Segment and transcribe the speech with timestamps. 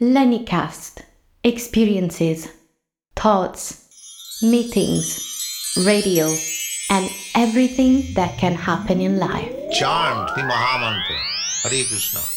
[0.00, 1.00] Lennycast.
[1.42, 2.48] Experiences,
[3.14, 5.24] thoughts, meetings,
[5.86, 6.26] radio,
[6.90, 9.50] and everything that can happen in life.
[9.72, 11.16] Chant the Mahamantra.
[11.62, 12.35] Hare Krishna.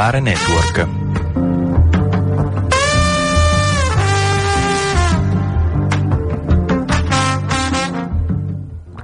[0.00, 0.88] Popolare Network.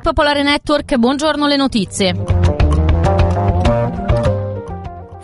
[0.01, 2.36] Popolare Network, buongiorno le notizie.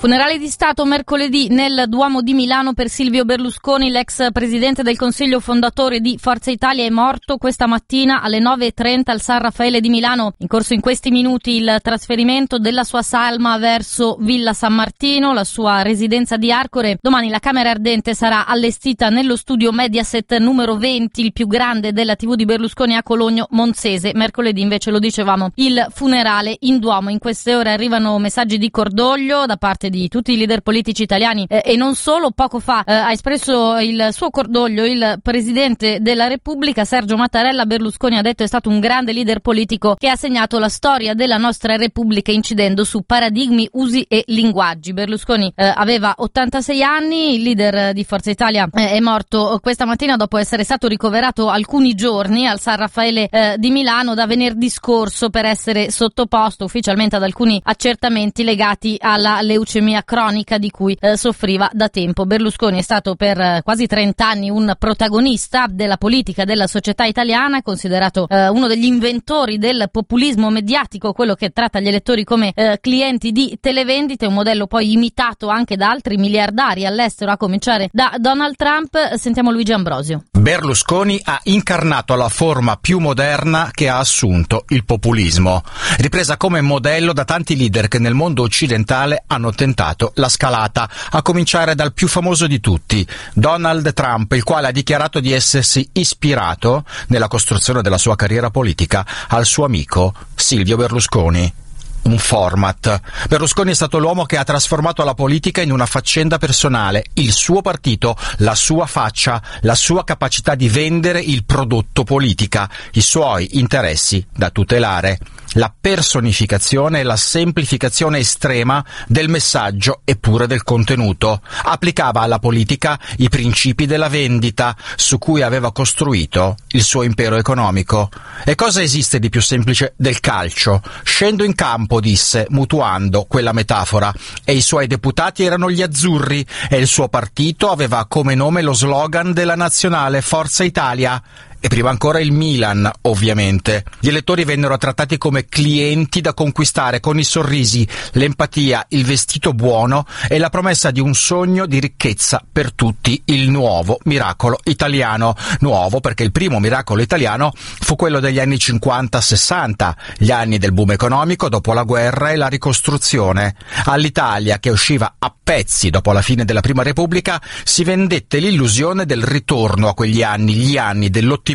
[0.03, 5.39] Funerali di Stato mercoledì nel Duomo di Milano per Silvio Berlusconi, l'ex presidente del Consiglio
[5.39, 10.35] fondatore di Forza Italia è morto questa mattina alle 9.30 al San Raffaele di Milano.
[10.39, 15.45] In corso in questi minuti il trasferimento della sua salma verso Villa San Martino, la
[15.45, 16.99] sua residenza di Arcore.
[17.01, 22.17] Domani la Camera Ardente sarà allestita nello studio Mediaset numero 20, il più grande della
[22.17, 24.11] TV di Berlusconi a Cologno Monzese.
[24.15, 27.11] Mercoledì invece lo dicevamo il funerale in Duomo.
[27.11, 31.47] In queste ore arrivano messaggi di cordoglio da parte di tutti i leader politici italiani
[31.49, 32.31] eh, e non solo.
[32.31, 37.67] Poco fa eh, ha espresso il suo cordoglio il presidente della Repubblica Sergio Mattarella.
[37.67, 41.37] Berlusconi ha detto è stato un grande leader politico che ha segnato la storia della
[41.37, 44.93] nostra Repubblica incidendo su paradigmi, usi e linguaggi.
[44.93, 50.17] Berlusconi eh, aveva 86 anni, il leader di Forza Italia eh, è morto questa mattina
[50.17, 55.29] dopo essere stato ricoverato alcuni giorni al San Raffaele eh, di Milano da venerdì scorso
[55.29, 61.71] per essere sottoposto ufficialmente ad alcuni accertamenti legati alla leucemia cronica di cui eh, soffriva
[61.73, 62.27] da tempo.
[62.27, 67.63] Berlusconi è stato per eh, quasi 30 anni un protagonista della politica della società italiana,
[67.63, 72.79] considerato eh, uno degli inventori del populismo mediatico, quello che tratta gli elettori come eh,
[72.81, 78.15] clienti di televendite, un modello poi imitato anche da altri miliardari all'estero, a cominciare da
[78.19, 79.15] Donald Trump.
[79.15, 80.25] Sentiamo Luigi Ambrosio.
[80.43, 85.63] Berlusconi ha incarnato la forma più moderna che ha assunto il populismo,
[85.99, 91.23] ripresa come modello da tanti leader che nel mondo occidentale hanno tentato la scalata, a
[91.23, 96.85] cominciare dal più famoso di tutti, Donald Trump, il quale ha dichiarato di essersi ispirato
[97.07, 101.55] nella costruzione della sua carriera politica al suo amico Silvio Berlusconi
[102.03, 103.01] un format.
[103.29, 107.61] Berlusconi è stato l'uomo che ha trasformato la politica in una faccenda personale, il suo
[107.61, 114.25] partito, la sua faccia, la sua capacità di vendere il prodotto politica, i suoi interessi
[114.35, 115.19] da tutelare.
[115.57, 121.43] La personificazione e la semplificazione estrema del messaggio e pure del contenuto.
[121.65, 128.09] Applicava alla politica i principi della vendita su cui aveva costruito il suo impero economico.
[128.45, 130.81] E cosa esiste di più semplice del calcio?
[131.03, 134.11] Scendo in campo disse, mutuando quella metafora,
[134.45, 138.73] e i suoi deputati erano gli azzurri e il suo partito aveva come nome lo
[138.73, 141.23] slogan della nazionale Forza Italia
[141.65, 143.85] e prima ancora il Milan, ovviamente.
[144.01, 150.05] Gli elettori vennero trattati come clienti da conquistare con i sorrisi, l'empatia, il vestito buono
[150.29, 155.37] e la promessa di un sogno di ricchezza per tutti, il nuovo miracolo italiano.
[155.61, 160.91] Nuovo perché il primo miracolo italiano fu quello degli anni 50-60, gli anni del boom
[160.91, 163.55] economico dopo la guerra e la ricostruzione.
[163.85, 169.23] All'Italia, che usciva a pezzi dopo la fine della Prima Repubblica, si vendette l'illusione del
[169.23, 171.51] ritorno a quegli anni, gli anni dell'ottimismo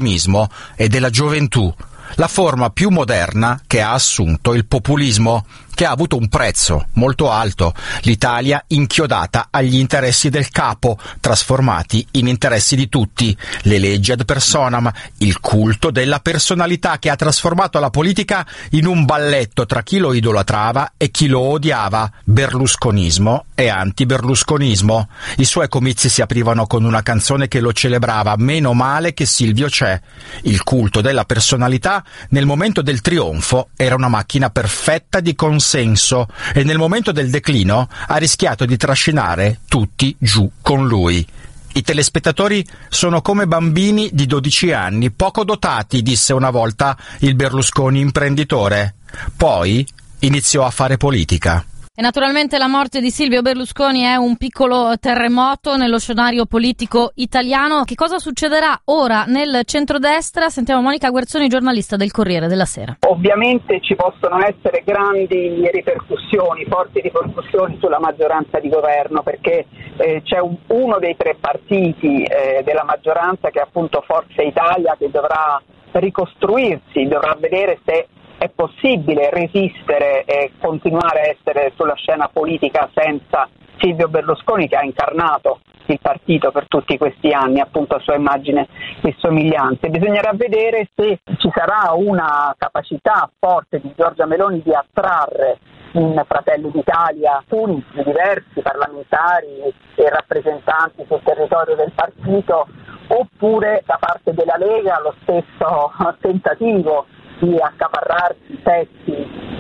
[0.75, 1.73] e della gioventù,
[2.15, 5.45] la forma più moderna che ha assunto il populismo,
[5.77, 7.71] che ha avuto un prezzo molto alto,
[8.01, 14.91] l'Italia inchiodata agli interessi del capo, trasformati in interessi di tutti, le leggi ad personam,
[15.17, 20.13] il culto della personalità che ha trasformato la politica in un balletto tra chi lo
[20.13, 25.09] idolatrava e chi lo odiava, berlusconismo e anti-berlusconismo.
[25.37, 29.67] I suoi comizi si aprivano con una canzone che lo celebrava, meno male che Silvio
[29.67, 30.01] c'è.
[30.41, 36.27] Il culto della personalità nel momento del trionfo era una macchina perfetta di consenso senso
[36.53, 41.25] e nel momento del declino ha rischiato di trascinare tutti giù con lui.
[41.73, 47.99] I telespettatori sono come bambini di 12 anni, poco dotati, disse una volta il Berlusconi
[47.99, 48.95] imprenditore.
[49.35, 49.85] Poi
[50.19, 51.63] iniziò a fare politica.
[51.99, 57.85] E naturalmente la morte di Silvio Berlusconi è un piccolo terremoto nello scenario politico italiano.
[57.85, 60.49] Che cosa succederà ora nel centrodestra?
[60.49, 62.97] Sentiamo Monica Guerzoni, giornalista del Corriere della Sera.
[63.07, 69.65] Ovviamente ci possono essere grandi ripercussioni, forti ripercussioni sulla maggioranza di governo perché
[69.97, 74.95] eh, c'è un, uno dei tre partiti eh, della maggioranza che è appunto Forza Italia
[74.99, 75.59] che dovrà
[75.93, 83.47] ricostruirsi, dovrà vedere se è possibile resistere e continuare a essere sulla scena politica senza
[83.77, 88.67] Silvio Berlusconi che ha incarnato il partito per tutti questi anni, appunto a sua immagine
[89.01, 89.89] e somiglianze.
[89.89, 95.59] Bisognerà vedere se ci sarà una capacità forte di Giorgia Meloni di attrarre
[95.93, 102.67] in Fratelli d'Italia alcuni diversi parlamentari e rappresentanti sul territorio del partito
[103.07, 107.05] oppure da parte della Lega lo stesso tentativo
[107.39, 109.11] di accaparrarsi pezzi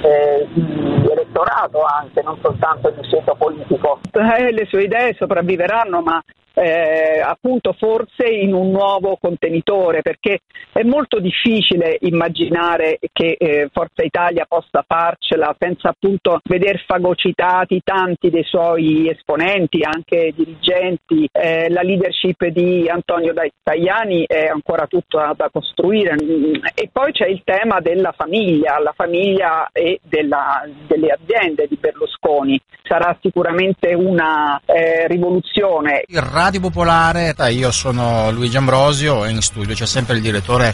[0.01, 3.99] eh, di elettorato anche, non soltanto di scelta politico.
[4.11, 6.23] Eh, le sue idee sopravviveranno, ma
[6.57, 10.39] eh, appunto forse in un nuovo contenitore perché
[10.73, 18.31] è molto difficile immaginare che eh, Forza Italia possa farcela senza appunto veder fagocitati tanti
[18.31, 21.29] dei suoi esponenti, anche dirigenti.
[21.31, 26.15] Eh, la leadership di Antonio Tajani è ancora tutta da costruire
[26.73, 32.59] e poi c'è il tema della famiglia, la famiglia e della, delle aziende di Berlusconi.
[32.83, 36.03] Sarà sicuramente una eh, rivoluzione.
[36.07, 40.73] Il Radio Popolare, io sono Luigi Ambrosio e in studio c'è sempre il direttore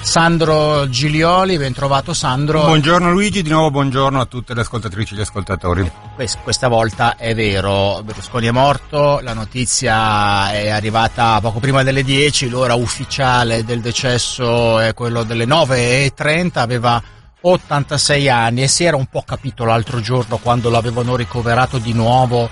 [0.00, 2.64] Sandro Gilioli, ben trovato Sandro.
[2.64, 5.88] Buongiorno Luigi, di nuovo buongiorno a tutte le ascoltatrici e gli ascoltatori.
[6.42, 12.48] Questa volta è vero, Berlusconi è morto, la notizia è arrivata poco prima delle 10,
[12.48, 17.00] l'ora ufficiale del decesso è quello delle 9.30, aveva
[17.42, 22.50] 86 anni e si era un po' capito l'altro giorno quando l'avevano ricoverato di nuovo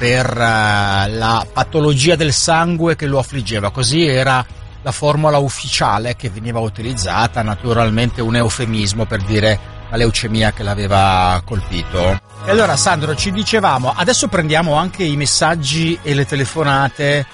[0.00, 3.70] per uh, la patologia del sangue che lo affliggeva.
[3.70, 4.42] Così era
[4.80, 9.58] la formula ufficiale che veniva utilizzata, naturalmente un eufemismo per dire
[9.90, 12.18] la leucemia che l'aveva colpito.
[12.46, 17.26] E allora Sandro ci dicevamo, adesso prendiamo anche i messaggi e le telefonate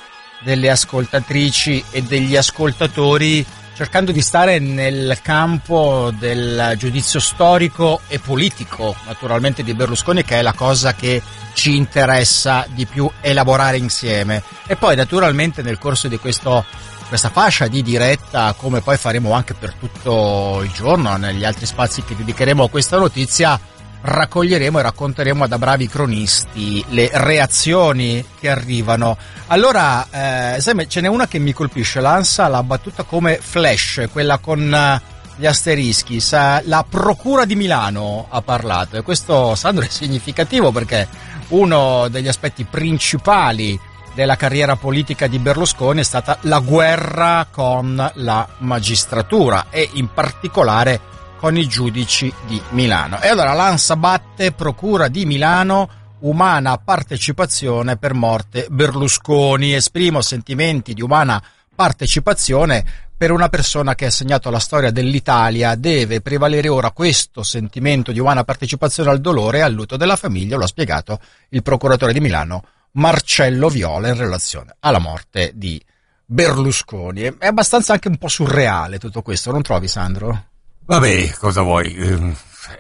[0.43, 3.47] delle ascoltatrici e degli ascoltatori
[3.77, 10.43] cercando di stare nel campo del giudizio storico e politico, naturalmente di Berlusconi, che è
[10.43, 11.21] la cosa che
[11.53, 14.43] ci interessa di più elaborare insieme.
[14.67, 16.65] E poi naturalmente nel corso di questo,
[17.07, 22.03] questa fascia di diretta, come poi faremo anche per tutto il giorno, negli altri spazi
[22.03, 23.61] che dedicheremo a questa notizia,
[24.07, 29.17] raccoglieremo e racconteremo da bravi cronisti le reazioni che arrivano.
[29.49, 34.73] Allora, eh, ce n'è una che mi colpisce, l'ANSA l'ha battuta come flash, quella con
[34.73, 35.01] eh,
[35.37, 41.09] gli asterischi, sa, la Procura di Milano ha parlato e questo, Sandro, è significativo perché
[41.49, 43.79] uno degli aspetti principali
[44.15, 51.15] della carriera politica di Berlusconi è stata la guerra con la magistratura e in particolare
[51.37, 53.21] con i giudici di Milano.
[53.21, 59.75] E allora l'ANSA batte Procura di Milano umana partecipazione per morte Berlusconi.
[59.75, 61.43] Esprimo sentimenti di umana
[61.75, 62.85] partecipazione
[63.17, 65.75] per una persona che ha segnato la storia dell'Italia.
[65.75, 70.57] Deve prevalere ora questo sentimento di umana partecipazione al dolore e al lutto della famiglia,
[70.57, 75.83] lo ha spiegato il procuratore di Milano Marcello Viola in relazione alla morte di
[76.25, 77.23] Berlusconi.
[77.39, 80.56] È abbastanza anche un po' surreale tutto questo, non trovi Sandro?
[80.87, 81.97] Vabbè, cosa vuoi?
[81.97, 82.33] Ehm,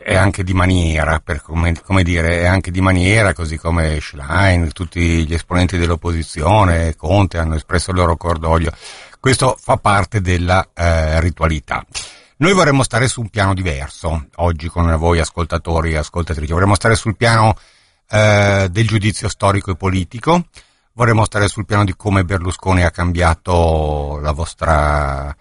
[0.05, 5.27] è anche di maniera, come, come, dire, è anche di maniera, così come Schlein, tutti
[5.27, 8.71] gli esponenti dell'opposizione, Conte hanno espresso il loro cordoglio.
[9.19, 11.85] Questo fa parte della eh, ritualità.
[12.37, 16.95] Noi vorremmo stare su un piano diverso, oggi con voi ascoltatori e ascoltatrici, vorremmo stare
[16.95, 17.57] sul piano
[18.09, 20.47] eh, del giudizio storico e politico,
[20.93, 25.35] vorremmo stare sul piano di come Berlusconi ha cambiato la vostra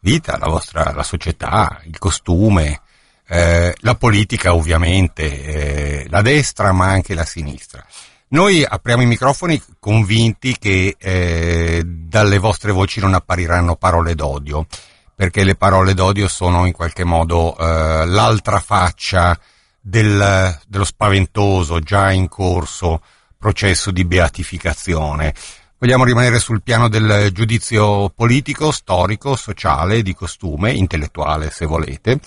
[0.00, 2.80] vita, la vostra la società, il costume,
[3.28, 7.84] eh, la politica ovviamente, eh, la destra ma anche la sinistra.
[8.28, 14.66] Noi apriamo i microfoni convinti che eh, dalle vostre voci non appariranno parole d'odio,
[15.14, 19.38] perché le parole d'odio sono in qualche modo eh, l'altra faccia
[19.80, 23.02] del, dello spaventoso, già in corso
[23.36, 25.34] processo di beatificazione.
[25.82, 32.20] Vogliamo rimanere sul piano del giudizio politico, storico, sociale, di costume, intellettuale se volete.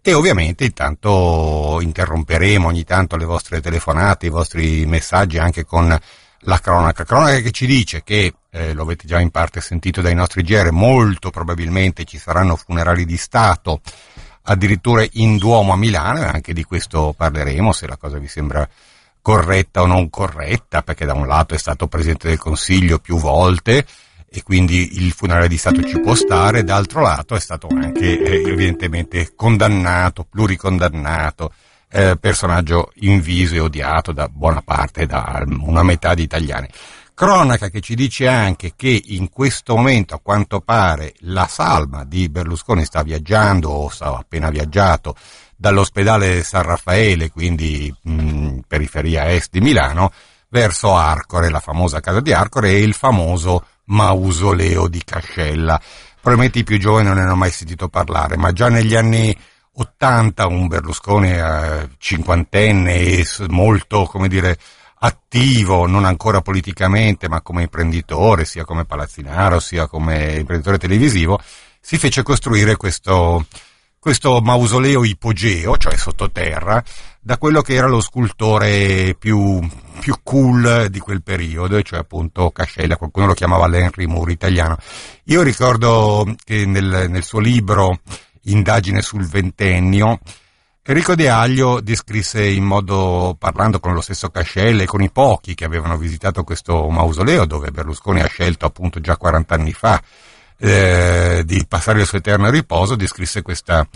[0.00, 5.94] E ovviamente intanto interromperemo ogni tanto le vostre telefonate, i vostri messaggi anche con
[6.38, 7.04] la cronaca.
[7.04, 10.70] Cronaca che ci dice che, eh, lo avete già in parte sentito dai nostri GR,
[10.70, 13.82] molto probabilmente ci saranno funerali di Stato,
[14.44, 18.66] addirittura in Duomo a Milano, e anche di questo parleremo, se la cosa vi sembra
[19.24, 23.86] corretta o non corretta, perché da un lato è stato Presidente del Consiglio più volte,
[24.28, 28.50] e quindi il funerale di Stato ci può stare, d'altro lato è stato anche eh,
[28.50, 31.54] evidentemente condannato, pluricondannato,
[31.90, 36.68] eh, personaggio inviso e odiato da buona parte, da una metà di italiani.
[37.14, 42.28] Cronaca che ci dice anche che in questo momento, a quanto pare, la salma di
[42.28, 45.16] Berlusconi sta viaggiando o sta appena viaggiato
[45.56, 50.12] dall'ospedale San Raffaele, quindi mh, periferia est di Milano,
[50.48, 55.80] verso Arcore, la famosa casa di Arcore e il famoso mausoleo di Cascella.
[56.20, 59.36] Probabilmente i più giovani non ne hanno mai sentito parlare, ma già negli anni
[59.76, 64.56] 80 un Berlusconi eh, cinquantenne molto, come dire,
[65.00, 71.40] attivo, non ancora politicamente, ma come imprenditore, sia come palazzinaro, sia come imprenditore televisivo,
[71.80, 73.44] si fece costruire questo,
[74.04, 76.84] questo mausoleo ipogeo, cioè sottoterra,
[77.22, 79.66] da quello che era lo scultore più,
[79.98, 84.76] più cool di quel periodo, cioè appunto Cascella, qualcuno lo chiamava l'Henry Moore italiano.
[85.24, 88.00] Io ricordo che nel, nel suo libro
[88.42, 90.18] Indagine sul ventennio,
[90.82, 95.54] Enrico De Aglio descrisse in modo, parlando con lo stesso Cascella e con i pochi
[95.54, 99.98] che avevano visitato questo mausoleo, dove Berlusconi ha scelto appunto già 40 anni fa
[100.58, 103.86] eh, di passare il suo eterno riposo, descrisse questa,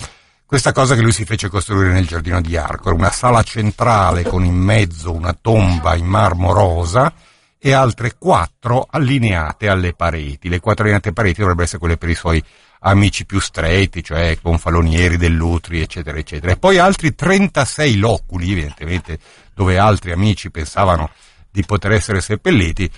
[0.44, 4.44] questa cosa che lui si fece costruire nel giardino di Arcor, una sala centrale con
[4.44, 7.12] in mezzo una tomba in marmo rosa
[7.60, 10.48] e altre quattro allineate alle pareti.
[10.48, 12.42] Le quattro allineate pareti dovrebbero essere quelle per i suoi
[12.80, 16.52] amici più stretti, cioè Confalonieri, Dell'Utri, eccetera, eccetera.
[16.52, 19.18] E poi altri 36 loculi, evidentemente,
[19.54, 21.10] dove altri amici pensavano
[21.50, 22.88] di poter essere seppelliti,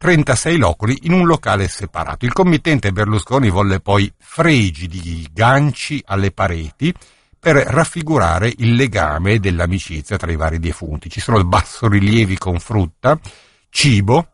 [0.00, 2.24] 36 loculi in un locale separato.
[2.24, 6.90] Il committente Berlusconi volle poi fregi ganci alle pareti
[7.38, 11.10] per raffigurare il legame dell'amicizia tra i vari defunti.
[11.10, 13.20] Ci sono bassorilievi con frutta,
[13.68, 14.28] cibo,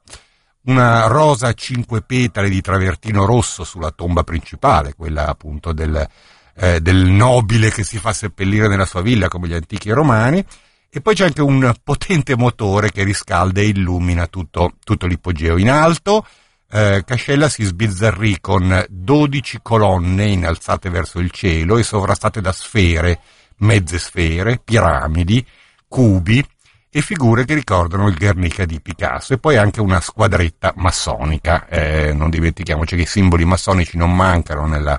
[0.67, 6.09] una rosa a cinque petali di travertino rosso sulla tomba principale, quella appunto del,
[6.55, 10.47] eh, del nobile che si fa seppellire nella sua villa come gli antichi romani,
[10.91, 15.59] e poi c'è anche un potente motore che riscalda e illumina tutto, tutto l'ipogeo.
[15.59, 16.27] In alto
[16.71, 23.21] eh, Cascella si sbizzarrì con 12 colonne innalzate verso il cielo e sovrastate da sfere,
[23.59, 25.45] mezze sfere, piramidi,
[25.87, 26.45] cubi
[26.91, 31.67] e figure che ricordano il Guernica di Picasso e poi anche una squadretta massonica.
[31.69, 34.99] Eh, non dimentichiamoci che i simboli massonici non mancano nella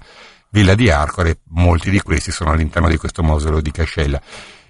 [0.50, 4.22] villa di Arcore, molti di questi sono all'interno di questo mausoleo di Cascella.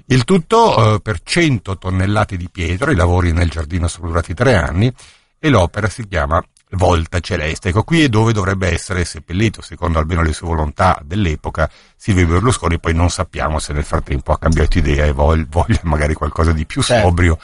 [0.10, 4.56] Il tutto eh, per 100 tonnellate di pietra, i lavori nel giardino sono durati tre
[4.56, 4.90] anni
[5.38, 7.70] e l'opera si chiama Volta Celeste.
[7.70, 12.80] Ecco, qui è dove dovrebbe essere seppellito, secondo almeno le sue volontà dell'epoca, Silvio Berlusconi,
[12.80, 16.82] poi non sappiamo se nel frattempo ha cambiato idea e voglia magari qualcosa di più
[16.82, 17.08] certo.
[17.08, 17.38] sobrio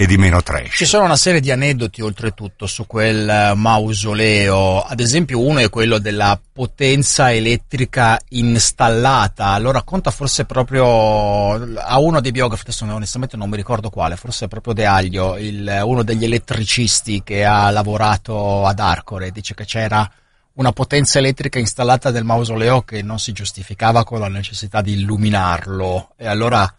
[0.00, 0.76] e di meno trash.
[0.76, 5.68] Ci sono una serie di aneddoti oltretutto su quel eh, mausoleo, ad esempio uno è
[5.68, 13.36] quello della potenza elettrica installata, lo racconta forse proprio a uno dei biografi, adesso onestamente
[13.36, 18.66] non mi ricordo quale, forse proprio De Aglio, il, uno degli elettricisti che ha lavorato
[18.66, 20.08] ad Arcore, dice che c'era
[20.52, 26.10] una potenza elettrica installata nel mausoleo che non si giustificava con la necessità di illuminarlo.
[26.16, 26.72] E allora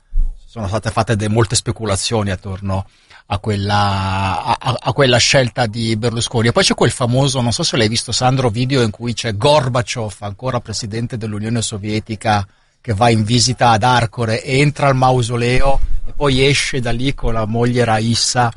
[0.46, 2.86] sono state fatte molte speculazioni attorno
[3.32, 6.48] a quella, a, a quella, scelta di Berlusconi.
[6.48, 9.36] E poi c'è quel famoso, non so se l'hai visto Sandro, video in cui c'è
[9.36, 12.48] Gorbaciov, ancora presidente dell'Unione Sovietica,
[12.82, 17.34] che va in visita ad Arcore, entra al mausoleo e poi esce da lì con
[17.34, 18.52] la moglie Raissa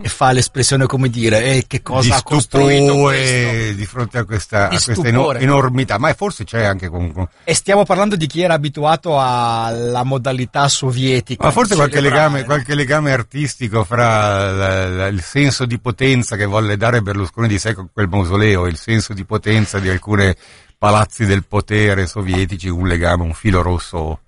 [0.00, 3.72] e fa l'espressione come dire eh, che cosa di ha costruito questo.
[3.74, 5.98] di fronte a questa, a questa enormità.
[5.98, 11.44] Ma forse c'è anche comunque e stiamo parlando di chi era abituato alla modalità sovietica
[11.44, 16.46] ma forse qualche legame, qualche legame, artistico fra la, la, il senso di potenza che
[16.46, 20.36] volle dare Berlusconi di sé con quel mausoleo il senso di potenza di alcune
[20.78, 24.20] palazzi del potere sovietici un legame un filo rosso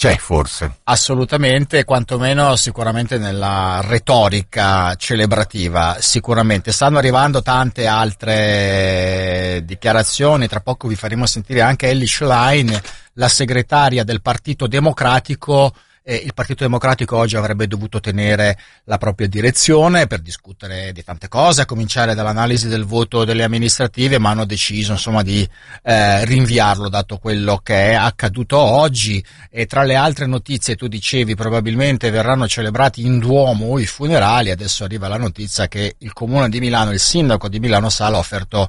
[0.00, 0.78] c'è forse.
[0.84, 6.72] Assolutamente, quantomeno sicuramente nella retorica celebrativa, sicuramente.
[6.72, 12.80] Stanno arrivando tante altre dichiarazioni, tra poco vi faremo sentire anche Ellie Schlein,
[13.12, 19.28] la segretaria del Partito Democratico, eh, il Partito Democratico oggi avrebbe dovuto tenere la propria
[19.28, 24.44] direzione per discutere di tante cose, a cominciare dall'analisi del voto delle amministrative, ma hanno
[24.44, 25.48] deciso insomma di
[25.82, 29.24] eh, rinviarlo dato quello che è accaduto oggi.
[29.50, 34.84] E tra le altre notizie tu dicevi probabilmente verranno celebrati in Duomo i funerali, adesso
[34.84, 38.68] arriva la notizia che il comune di Milano, il sindaco di Milano Sala ha offerto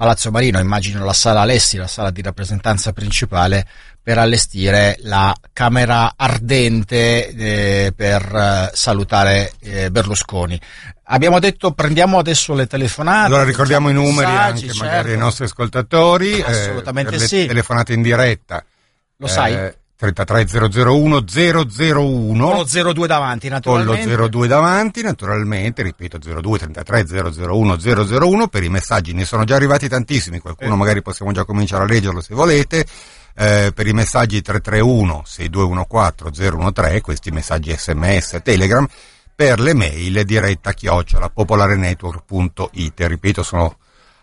[0.00, 3.66] Palazzo Marino, immagino la sala Alessi, la sala di rappresentanza principale,
[4.10, 10.60] per allestire la Camera Ardente eh, per eh, salutare eh, Berlusconi.
[11.04, 13.26] Abbiamo detto prendiamo adesso le telefonate.
[13.26, 14.84] Allora ricordiamo i numeri messaggi, anche certo.
[14.84, 16.38] magari ai nostri ascoltatori.
[16.38, 17.46] eh, Assolutamente per le sì.
[17.46, 18.64] telefonate in diretta.
[19.18, 19.54] Lo sai?
[19.54, 21.24] Eh, 33001
[21.68, 24.28] 001 Con lo 02 davanti, con lo naturalmente.
[24.28, 29.88] 02 davanti, naturalmente, ripeto 02 33 001 001 per i messaggi ne sono già arrivati
[29.88, 30.76] tantissimi, qualcuno Eh.
[30.76, 32.84] magari possiamo già cominciare a leggerlo se volete.
[33.34, 38.86] Eh, per i messaggi 331 6214 013, questi messaggi sms Telegram,
[39.34, 43.00] per le mail diretta chiocciola popolarenetwork.it.
[43.00, 43.76] Ripeto, sono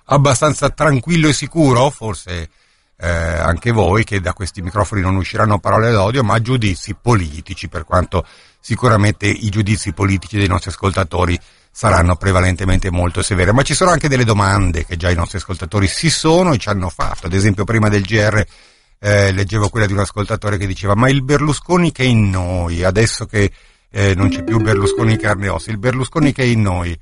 [0.05, 2.49] abbastanza tranquillo e sicuro, forse
[2.99, 7.83] eh, anche voi, che da questi microfoni non usciranno parole d'odio, ma giudizi politici, per
[7.83, 8.25] quanto
[8.59, 11.39] sicuramente i giudizi politici dei nostri ascoltatori
[11.71, 13.51] saranno prevalentemente molto severi.
[13.51, 16.69] Ma ci sono anche delle domande che già i nostri ascoltatori si sono e ci
[16.69, 17.27] hanno fatto.
[17.27, 18.43] Ad esempio, prima del GR
[18.99, 22.83] eh, leggevo quella di un ascoltatore che diceva: Ma il Berlusconi che è in noi,
[22.83, 23.51] adesso che
[23.89, 26.99] eh, non c'è più Berlusconi carne e ossa, il Berlusconi che è in noi.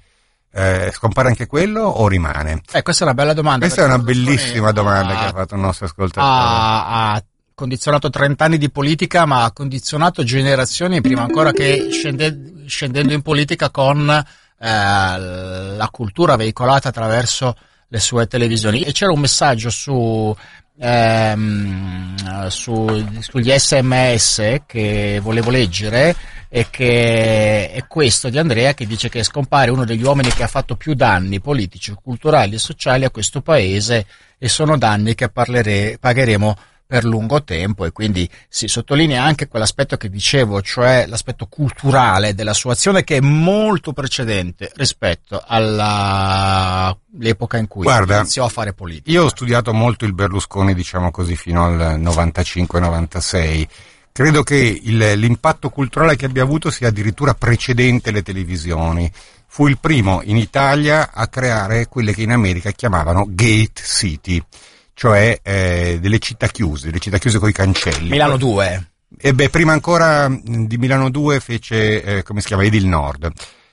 [0.57, 2.61] Eh, scompare anche quello o rimane?
[2.71, 3.65] Eh, questa è una bella domanda.
[3.65, 6.25] Questa è una bellissima domanda ha- che ha fatto il nostro ascoltatore.
[6.25, 7.23] ha, ha
[7.53, 13.21] condizionato 30 anni di politica, ma ha condizionato generazioni prima ancora che scende- scendendo in
[13.21, 14.25] politica con eh,
[15.77, 17.55] la cultura veicolata attraverso
[17.87, 18.81] le sue televisioni.
[18.81, 20.35] E c'era un messaggio su,
[20.79, 26.15] ehm, su- sugli sms che volevo leggere
[26.49, 30.47] e che è questo di Andrea che dice che scompare uno degli uomini che ha
[30.47, 34.05] fatto più danni politici, culturali e sociali a questo paese
[34.37, 36.55] e sono danni che parlere- pagheremo
[36.87, 42.53] per lungo tempo e quindi si sottolinea anche quell'aspetto che dicevo, cioè l'aspetto culturale della
[42.53, 49.09] sua azione che è molto precedente rispetto all'epoca in cui Guarda, iniziò a fare politica.
[49.11, 53.67] Io ho studiato molto il Berlusconi, diciamo così, fino al 95-96.
[54.11, 59.11] Credo che il- l'impatto culturale che abbia avuto sia addirittura precedente le televisioni.
[59.47, 64.41] Fu il primo in Italia a creare quelle che in America chiamavano gate city,
[64.95, 68.09] cioè eh, delle città chiuse, delle città chiuse con i cancelli.
[68.09, 68.91] Milano 2.
[69.19, 73.29] E beh, prima ancora mh, di Milano 2 fece, eh, come si chiama, Edil Nord.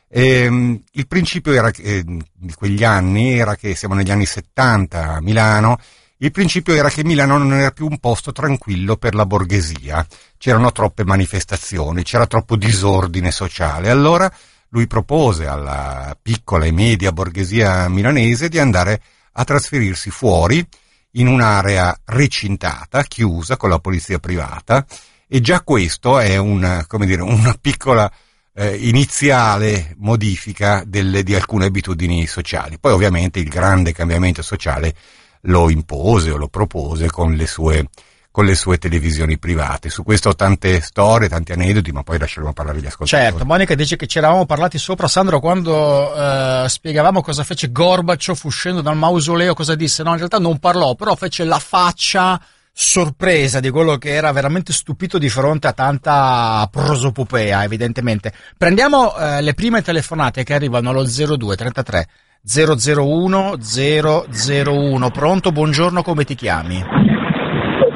[0.08, 5.20] Ehm, il principio era eh, di quegli anni era che siamo negli anni 70 a
[5.20, 5.78] Milano.
[6.18, 10.04] Il principio era che Milano non era più un posto tranquillo per la borghesia.
[10.38, 13.90] C'erano troppe manifestazioni, c'era troppo disordine sociale.
[13.90, 14.32] Allora
[14.70, 19.00] lui propose alla piccola e media borghesia milanese di andare
[19.32, 20.66] a trasferirsi fuori
[21.12, 24.87] in un'area recintata, chiusa con la polizia privata
[25.27, 28.11] e già questo è una, come dire, una piccola
[28.55, 32.79] eh, iniziale modifica delle, di alcune abitudini sociali.
[32.79, 34.94] Poi ovviamente il grande cambiamento sociale
[35.42, 37.88] lo impose o lo propose con le sue,
[38.32, 39.90] con le sue televisioni private.
[39.90, 43.30] Su questo ho tante storie, tanti aneddoti, ma poi lasceremo parlare gli ascoltatori.
[43.30, 48.40] Certo, Monica dice che ci eravamo parlati sopra, Sandro, quando eh, spiegavamo cosa fece Gorbaciov
[48.44, 50.02] uscendo dal mausoleo, cosa disse.
[50.02, 52.40] No, in realtà non parlò, però fece la faccia
[52.74, 58.32] sorpresa di quello che era veramente stupito di fronte a tanta prosopopea, evidentemente.
[58.56, 62.08] Prendiamo eh, le prime telefonate che arrivano allo 02 33
[62.44, 65.10] 001 001.
[65.10, 67.12] Pronto, buongiorno, come ti chiami?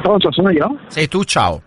[0.07, 0.79] Pronto, sono io?
[0.87, 1.61] Sei tu, ciao.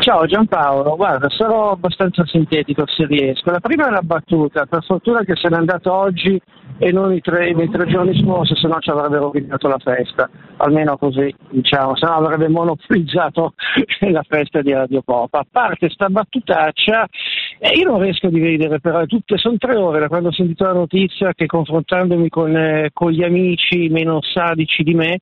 [0.00, 3.50] Ciao Giampaolo, guarda, sarò abbastanza sintetico se riesco.
[3.50, 6.38] La prima è una battuta, per fortuna che se n'è andato oggi
[6.78, 10.28] e non i tre, i tre giorni scorsi, se no ci avrebbe rovinato la festa,
[10.58, 13.54] almeno così, diciamo, se no avrebbe monopolizzato
[14.10, 15.34] la festa di Radio Pop.
[15.34, 17.06] A parte sta battutaccia,
[17.58, 20.64] eh, io non riesco a dividere però, tutte, sono tre ore da quando ho sentito
[20.64, 25.18] la notizia che confrontandomi con, eh, con gli amici meno sadici di me,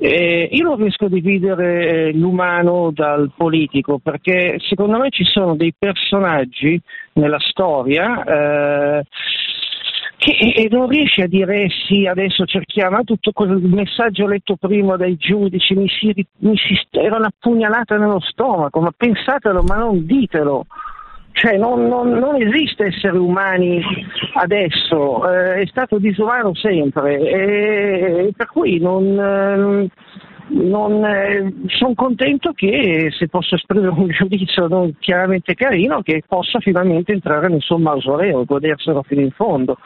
[0.00, 5.54] eh, io non riesco a dividere eh, l'umano dal politico perché secondo me ci sono
[5.56, 6.80] dei personaggi
[7.14, 9.04] nella storia eh,
[10.20, 14.96] che e non riesci a dire eh sì, adesso cerchiamo tutto quel messaggio letto prima
[14.96, 20.04] dai giudici, mi si, mi si era una pugnalata nello stomaco, ma pensatelo, ma non
[20.04, 20.66] ditelo.
[21.40, 23.82] Cioè non, non, non esiste essere umani
[24.34, 29.88] adesso, eh, è stato disumano sempre e, per cui non, eh,
[30.48, 37.12] non, eh, sono contento che, se posso esprimere un giudizio chiaramente carino, che possa finalmente
[37.12, 39.78] entrare nel suo mausoleo goderselo fino in fondo.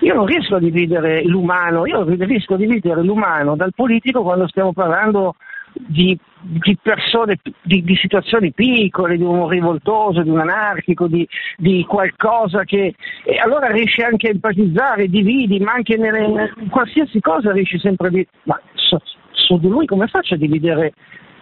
[0.00, 4.72] Io non riesco a dividere l'umano, io riesco a dividere l'umano dal politico quando stiamo
[4.72, 5.36] parlando
[5.78, 11.84] di, di persone, di, di, situazioni piccole, di un rivoltoso, di un anarchico, di, di
[11.86, 12.94] qualcosa che...
[13.24, 18.08] E allora riesci anche a empatizzare, dividi, ma anche nelle, in qualsiasi cosa riesci sempre
[18.08, 18.26] a dire...
[18.44, 19.00] Ma so,
[19.32, 20.94] su di lui come faccio a dividere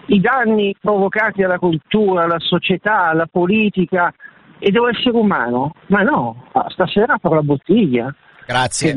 [0.07, 4.13] i danni provocati alla cultura, alla società, alla politica
[4.59, 5.75] e dell'essere umano?
[5.87, 8.15] Ma no, stasera apro la bottiglia.
[8.47, 8.97] Grazie.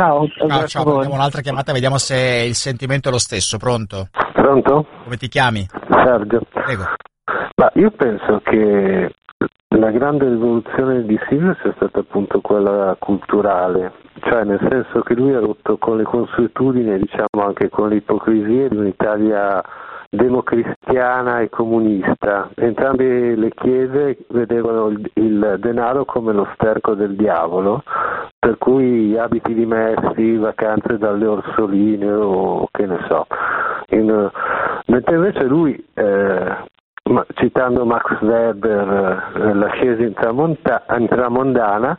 [0.00, 0.96] Ciao, ciao, ciao.
[0.96, 3.58] Abbiamo un'altra chiamata, vediamo se il sentimento è lo stesso.
[3.58, 4.08] Pronto?
[4.32, 4.86] Pronto?
[5.04, 5.68] Come ti chiami?
[5.90, 6.40] Sergio.
[6.50, 6.84] Prego.
[7.56, 9.14] Ma io penso che
[9.76, 15.34] la grande rivoluzione di Silvio sia stata appunto quella culturale, cioè nel senso che lui
[15.34, 19.62] ha rotto con le consuetudini e diciamo anche con le ipocrisie di un'Italia
[20.10, 22.50] democristiana e comunista.
[22.56, 27.84] Entrambe le chiese vedevano il, il, denaro come lo sterco del diavolo,
[28.38, 33.26] per cui abiti dimessi, vacanze dalle orsoline o che ne so.
[33.90, 34.30] In,
[34.86, 36.56] mentre invece lui eh,
[37.34, 41.98] citando Max Weber, eh, l'ascesa intramonta- intramondana,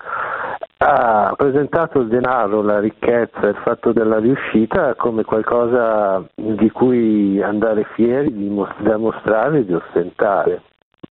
[0.78, 7.86] ha presentato il denaro, la ricchezza, il fatto della riuscita come qualcosa di cui andare
[7.94, 8.34] fieri,
[8.80, 10.62] da mostrare di ostentare.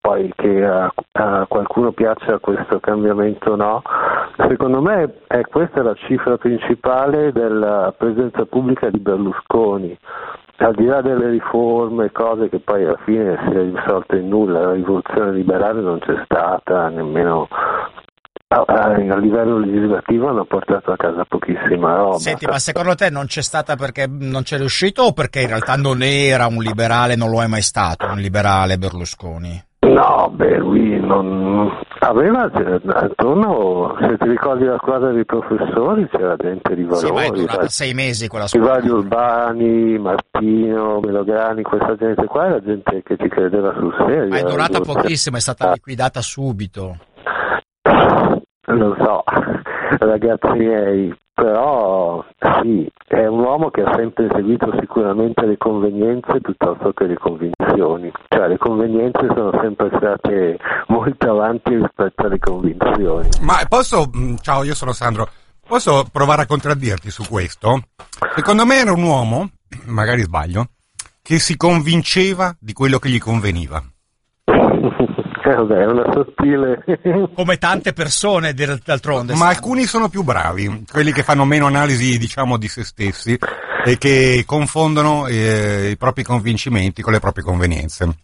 [0.01, 3.83] Poi che a, a, qualcuno piaccia questo cambiamento o no,
[4.49, 9.97] secondo me è questa la cifra principale della presenza pubblica di Berlusconi
[10.65, 14.61] al di là delle riforme, cose che poi alla fine si è risolto in nulla,
[14.61, 17.49] la rivoluzione liberale non c'è stata, nemmeno
[18.49, 22.19] a, livello legislativo hanno portato a casa pochissima roba.
[22.19, 25.77] Senti, ma secondo te non c'è stata perché non c'è riuscito o perché in realtà
[25.77, 29.65] non era un liberale, non lo è mai stato un liberale Berlusconi?
[29.81, 32.51] No, beh, lui non aveva
[32.95, 37.07] attorno, se ti ricordi la squadra dei professori, c'era gente di valore.
[37.07, 38.69] Sì, ma è durata sei mesi quella squadra.
[38.69, 44.29] I vari Urbani, Martino, Melograni, questa gente qua era gente che ci credeva sul serio.
[44.29, 46.97] Ma è durata pochissimo, è stata liquidata subito.
[48.67, 49.23] Lo so,
[49.99, 52.25] ragazzi miei, però
[52.61, 58.13] sì, è un uomo che ha sempre seguito sicuramente le convenienze piuttosto che le convinzioni,
[58.29, 63.29] cioè le convenienze sono sempre state molto avanti rispetto alle convinzioni.
[63.41, 65.29] Ma posso, mm, ciao io sono Sandro,
[65.67, 67.81] posso provare a contraddirti su questo?
[68.35, 69.49] Secondo me era un uomo,
[69.87, 70.67] magari sbaglio,
[71.23, 73.83] che si convinceva di quello che gli conveniva.
[75.51, 76.85] Eh, vabbè, è una sottile.
[77.35, 79.35] Come tante persone d'altronde.
[79.35, 83.37] Ma alcuni sono più bravi, quelli che fanno meno analisi, diciamo, di se stessi
[83.85, 88.15] e che confondono eh, i propri convincimenti con le proprie convenienze.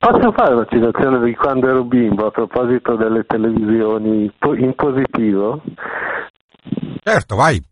[0.00, 5.60] Posso fare una citazione di quando ero bimbo a proposito delle televisioni in positivo?
[7.02, 7.62] Certo, vai.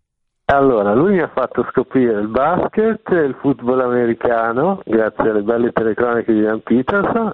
[0.46, 5.72] Allora, lui mi ha fatto scoprire il basket e il football americano, grazie alle belle
[5.72, 7.32] telecroniche di Ian Peterson,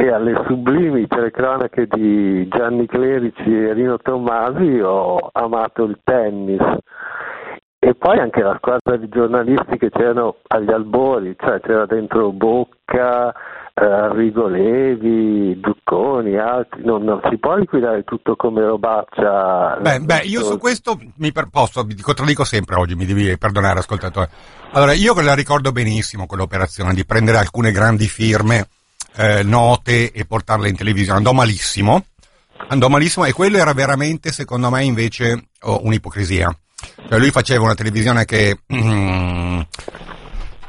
[0.00, 6.62] e alle sublimi telecronache di Gianni Clerici e Rino Tommasi ho amato il tennis
[7.80, 13.32] e poi anche la squadra di giornalisti che c'erano agli albori, cioè c'era dentro Bocca,
[13.74, 19.78] eh, Arrigo Levi, Ducconi, altri, non, non, si può liquidare tutto come robaccia.
[19.80, 23.80] Beh, beh io su questo mi per, posso, mi contraddico sempre oggi, mi devi perdonare
[23.80, 24.30] ascoltatore.
[24.74, 28.68] Allora, io la ricordo benissimo quell'operazione di prendere alcune grandi firme
[29.16, 31.18] eh, note e portarle in televisione.
[31.18, 32.06] Andò malissimo,
[32.68, 36.56] andò malissimo e quello era veramente, secondo me, invece oh, un'ipocrisia.
[37.08, 39.60] Cioè lui faceva una televisione che mm,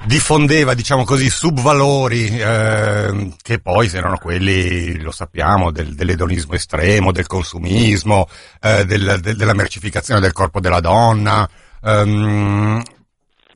[0.06, 7.28] diffondeva, diciamo così, subvalori eh, che poi erano quelli, lo sappiamo, del, dell'edonismo estremo, del
[7.28, 8.28] consumismo,
[8.62, 11.48] eh, del, del, della mercificazione del corpo della donna,
[11.84, 12.82] ehm,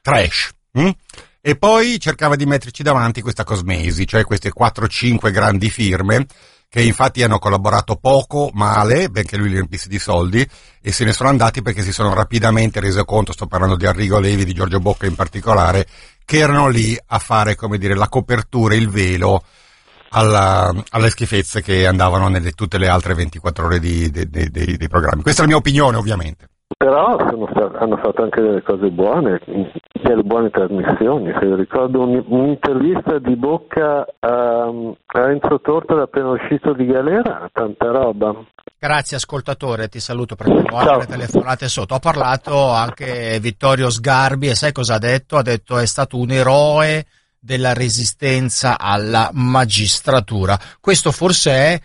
[0.02, 0.52] trash.
[0.74, 0.89] Hm?
[1.46, 6.26] E poi cercava di metterci davanti questa cosmesi, cioè queste 4-5 grandi firme
[6.70, 10.48] che infatti hanno collaborato poco, male, benché lui li riempisse di soldi,
[10.82, 14.20] e se ne sono andati perché si sono rapidamente resi conto, sto parlando di Arrigo
[14.20, 15.86] Levi, di Giorgio Bocca in particolare,
[16.24, 19.44] che erano lì a fare, come dire, la copertura, il velo
[20.12, 24.88] alla, alle schifezze che andavano nelle tutte le altre 24 ore di, di, di, dei
[24.88, 25.24] programmi.
[25.24, 26.48] Questa è la mia opinione, ovviamente.
[26.84, 27.15] Però
[27.50, 31.32] stat- hanno fatto anche delle cose buone, delle buone trasmissioni.
[31.39, 37.89] Se ricordo un, un'intervista di bocca a, a Enzo Tortora appena uscito di galera, tanta
[37.89, 38.36] roba.
[38.78, 41.93] Grazie ascoltatore, ti saluto perché ho altre telefonate sotto.
[41.93, 45.38] Ho parlato anche Vittorio Sgarbi e sai cosa ha detto?
[45.38, 47.06] Ha detto è stato un eroe
[47.39, 50.60] della resistenza alla magistratura.
[50.82, 51.82] Questo forse è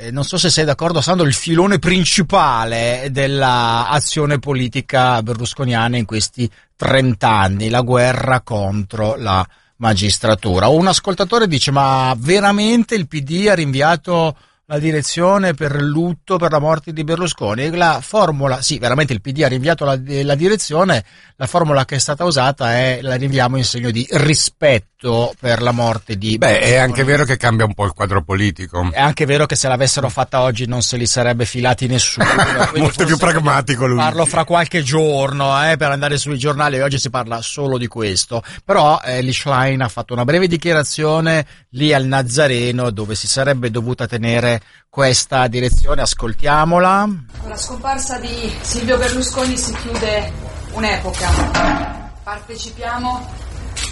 [0.00, 6.50] eh, non so se sei d'accordo Sandro, il filone principale dell'azione politica berlusconiana in questi
[6.74, 10.68] 30 anni, la guerra contro la magistratura.
[10.68, 16.60] Un ascoltatore dice ma veramente il PD ha rinviato la direzione per lutto per la
[16.60, 17.68] morte di Berlusconi.
[17.70, 21.04] La formula, sì, veramente il PD ha rinviato la, la, direzione,
[21.36, 25.72] la formula che è stata usata è la rinviamo in segno di rispetto per la
[25.72, 26.72] morte di Beh, Berlusconi.
[26.72, 28.90] è anche vero che cambia un po' il quadro politico.
[28.92, 32.26] È anche vero che se l'avessero fatta oggi non se li sarebbe filati nessuno.
[32.76, 33.96] Molto più pragmatico lui.
[33.96, 38.42] Parlo fra qualche giorno eh, per andare sui giornali, oggi si parla solo di questo.
[38.64, 44.06] Però eh, Lischlein ha fatto una breve dichiarazione lì al Nazareno dove si sarebbe dovuta
[44.06, 44.60] tenere
[44.90, 47.08] questa direzione, ascoltiamola.
[47.40, 50.30] Con la scomparsa di Silvio Berlusconi si chiude
[50.72, 52.10] un'epoca.
[52.22, 53.48] Partecipiamo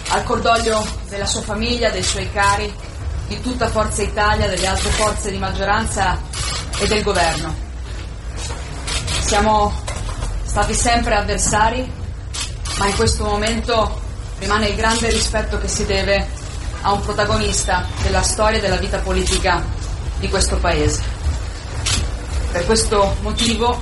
[0.09, 2.73] al cordoglio della sua famiglia, dei suoi cari,
[3.27, 6.19] di tutta Forza Italia, delle altre forze di maggioranza
[6.79, 7.55] e del governo.
[9.21, 9.71] Siamo
[10.43, 11.91] stati sempre avversari,
[12.77, 14.01] ma in questo momento
[14.39, 16.27] rimane il grande rispetto che si deve
[16.81, 19.63] a un protagonista della storia e della vita politica
[20.17, 21.03] di questo Paese.
[22.51, 23.79] Per questo motivo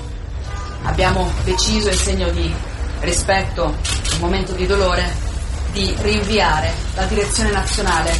[0.83, 2.53] abbiamo deciso, in segno di
[2.99, 5.26] rispetto, un momento di dolore,
[5.71, 8.11] di rinviare la direzione nazionale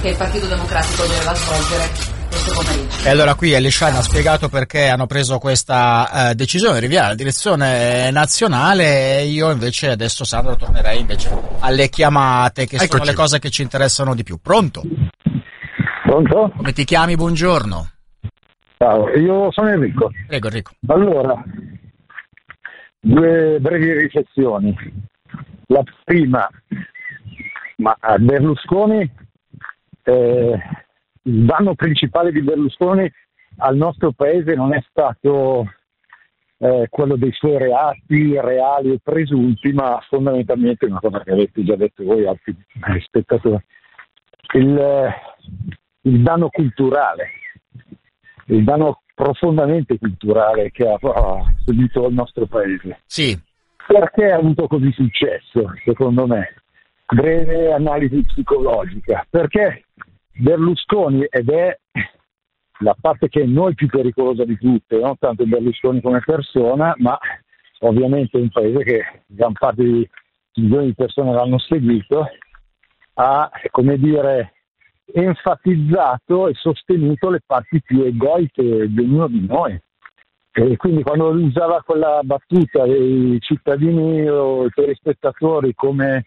[0.00, 1.88] che il Partito Democratico doveva svolgere
[2.28, 3.06] questo pomeriggio.
[3.06, 7.14] E allora qui Elishan ha spiegato perché hanno preso questa uh, decisione di rinviare la
[7.14, 12.90] direzione nazionale e io invece adesso Sandro tornerei invece alle chiamate che Eccoci.
[12.90, 14.38] sono le cose che ci interessano di più.
[14.40, 14.82] Pronto?
[16.04, 16.52] Pronto?
[16.56, 17.14] Come ti chiami?
[17.14, 17.90] Buongiorno.
[18.78, 20.10] Ciao, io sono Enrico.
[20.26, 20.72] Prego Enrico.
[20.88, 21.40] Allora,
[23.00, 24.76] due brevi riflessioni.
[25.66, 26.48] La prima,
[27.76, 29.10] ma a Berlusconi,
[30.04, 30.58] eh,
[31.22, 33.10] il danno principale di Berlusconi
[33.58, 35.66] al nostro paese non è stato
[36.58, 41.76] eh, quello dei suoi reati reali o presunti, ma fondamentalmente una cosa che avete già
[41.76, 42.56] detto voi altri
[43.00, 43.62] spettatori.
[44.54, 45.10] Il,
[46.02, 47.30] il danno culturale,
[48.46, 53.02] il danno profondamente culturale che ha, ha subito il nostro paese.
[53.06, 53.50] Sì.
[53.86, 56.54] Perché ha avuto così successo, secondo me?
[57.06, 59.26] Breve analisi psicologica.
[59.28, 59.84] Perché
[60.34, 61.78] Berlusconi, ed è
[62.78, 67.18] la parte che è noi più pericolosa di tutte, non tanto Berlusconi come persona, ma
[67.80, 70.08] ovviamente un paese che gran parte di
[70.54, 72.28] milioni di persone l'hanno seguito,
[73.14, 74.54] ha, come dire,
[75.12, 79.80] enfatizzato e sostenuto le parti più egoiche di ognuno di noi.
[80.54, 86.26] E quindi quando usava quella battuta dei cittadini o i telespettatori come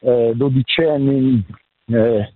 [0.00, 1.44] eh, dodicenni
[1.86, 2.32] eh,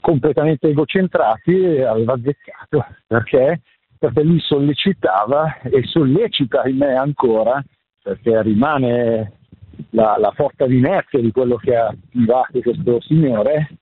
[0.00, 3.62] completamente egocentrati aveva azzeccato perché?
[3.98, 7.62] perché li sollecitava e sollecita in me ancora
[8.02, 9.32] perché rimane
[9.90, 13.76] la, la forza di inerzia di quello che ha attivato questo signore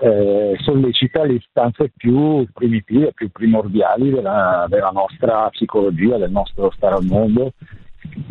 [0.00, 6.96] eh, sollecita le istanze più primitive, più primordiali della, della, nostra psicologia, del nostro stare
[6.96, 7.52] al mondo,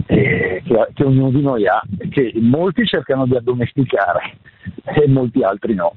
[0.05, 4.37] eh, che, che, ognuno di noi ha, che molti cercano di addomesticare
[4.83, 5.93] e molti altri no.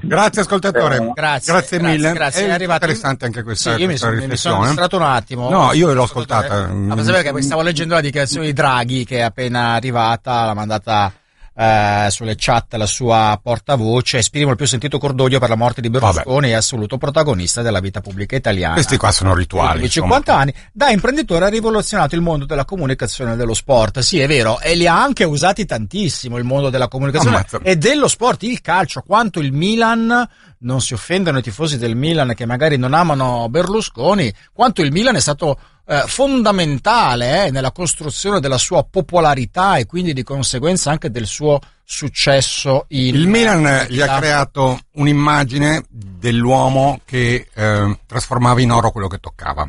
[0.00, 2.12] Grazie ascoltatore, eh, grazie, grazie, mille.
[2.12, 2.84] Grazie, è, è arrivato...
[2.84, 4.56] interessante anche questa, sì, io questa mi sono, riflessione.
[4.56, 5.50] Mi sono distratto un attimo.
[5.50, 6.64] No, io l'ho ascoltata.
[6.64, 11.12] Ah, perché stavo leggendo la dichiarazione di Draghi che è appena arrivata, l'ha mandata
[11.58, 15.90] eh, sulle chat la sua portavoce, esprimo il più sentito cordoglio per la morte di
[15.90, 18.74] Berlusconi, è assoluto protagonista della vita pubblica italiana.
[18.74, 19.80] Questi qua sono rituali.
[19.80, 23.98] Di 50 anni, da imprenditore ha rivoluzionato il mondo della comunicazione e dello sport.
[23.98, 27.58] Sì, è vero, e li ha anche usati tantissimo il mondo della comunicazione Ammazza.
[27.60, 30.28] e dello sport, il calcio, quanto il Milan,
[30.60, 35.16] non si offendono i tifosi del Milan che magari non amano Berlusconi, quanto il Milan
[35.16, 35.58] è stato
[35.90, 41.58] eh, fondamentale eh, nella costruzione della sua popolarità e quindi di conseguenza anche del suo
[41.82, 49.08] successo in il Milan gli ha creato un'immagine dell'uomo che eh, trasformava in oro quello
[49.08, 49.66] che toccava.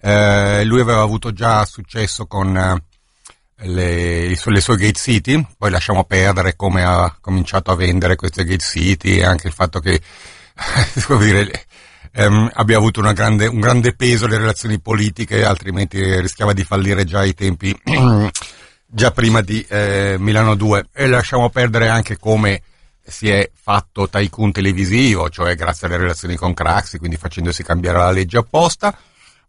[0.00, 2.82] Eh, lui aveva avuto già successo con eh,
[3.68, 8.64] le, le, sue Gate City poi lasciamo perdere come ha cominciato a vendere queste Gate
[8.64, 10.02] City e anche il fatto che
[11.06, 11.66] come dire,
[12.12, 17.20] ehm, abbia avuto grande, un grande peso le relazioni politiche, altrimenti rischiava di fallire già
[17.20, 17.76] ai tempi,
[18.86, 20.88] già prima di eh, Milano 2.
[20.92, 22.62] E lasciamo perdere anche come
[23.04, 28.10] si è fatto tycoon televisivo, cioè grazie alle relazioni con Craxi, quindi facendosi cambiare la
[28.10, 28.96] legge apposta,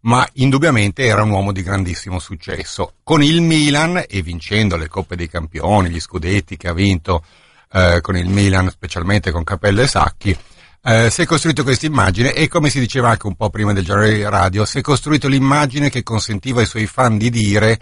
[0.00, 2.94] ma indubbiamente era un uomo di grandissimo successo.
[3.02, 7.24] Con il Milan e vincendo le Coppe dei Campioni, gli scudetti che ha vinto
[7.72, 10.36] eh, con il Milan, specialmente con Capello e Sacchi,
[10.84, 13.84] eh, si è costruito questa immagine e come si diceva anche un po' prima del
[13.84, 17.80] giornale radio, si è costruito l'immagine che consentiva ai suoi fan di dire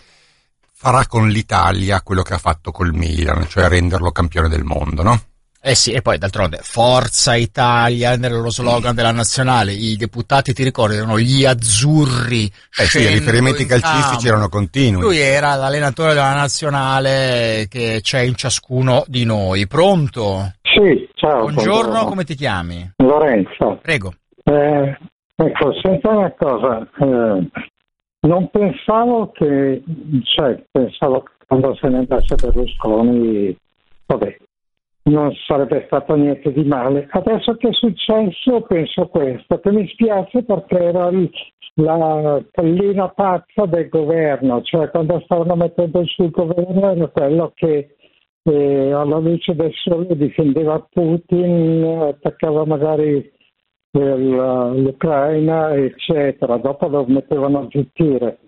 [0.72, 5.20] farà con l'Italia quello che ha fatto col Milan, cioè renderlo campione del mondo, no?
[5.64, 10.96] Eh sì, e poi d'altronde Forza Italia nello slogan della nazionale, i deputati ti ricordi
[10.96, 12.46] erano gli azzurri.
[12.46, 15.00] Eh sì, i riferimenti calcistici erano continui.
[15.00, 19.68] Lui era l'allenatore della nazionale che c'è in ciascuno di noi.
[19.68, 20.52] Pronto?
[20.62, 21.42] Sì, ciao.
[21.42, 22.04] Buongiorno, buongiorno.
[22.06, 22.94] come ti chiami?
[22.96, 23.78] Lorenzo.
[23.82, 24.14] Prego.
[24.42, 24.98] Eh,
[25.36, 27.50] ecco, senta una cosa, eh,
[28.22, 29.80] non pensavo che,
[30.24, 33.56] cioè, pensavo che quando se ne andasse Berlusconi,
[34.06, 34.36] vabbè,
[35.04, 37.08] non sarebbe stato niente di male.
[37.10, 41.10] Adesso che è successo penso questo, che mi spiace perché era
[41.74, 47.96] la pallina pazza del governo, cioè quando stavano mettendo sul governo era quello che
[48.44, 53.30] eh, alla luce del sole difendeva Putin, attaccava magari
[53.92, 56.56] il- l'Ucraina, eccetera.
[56.56, 58.38] Dopo lo mettevano a zittire.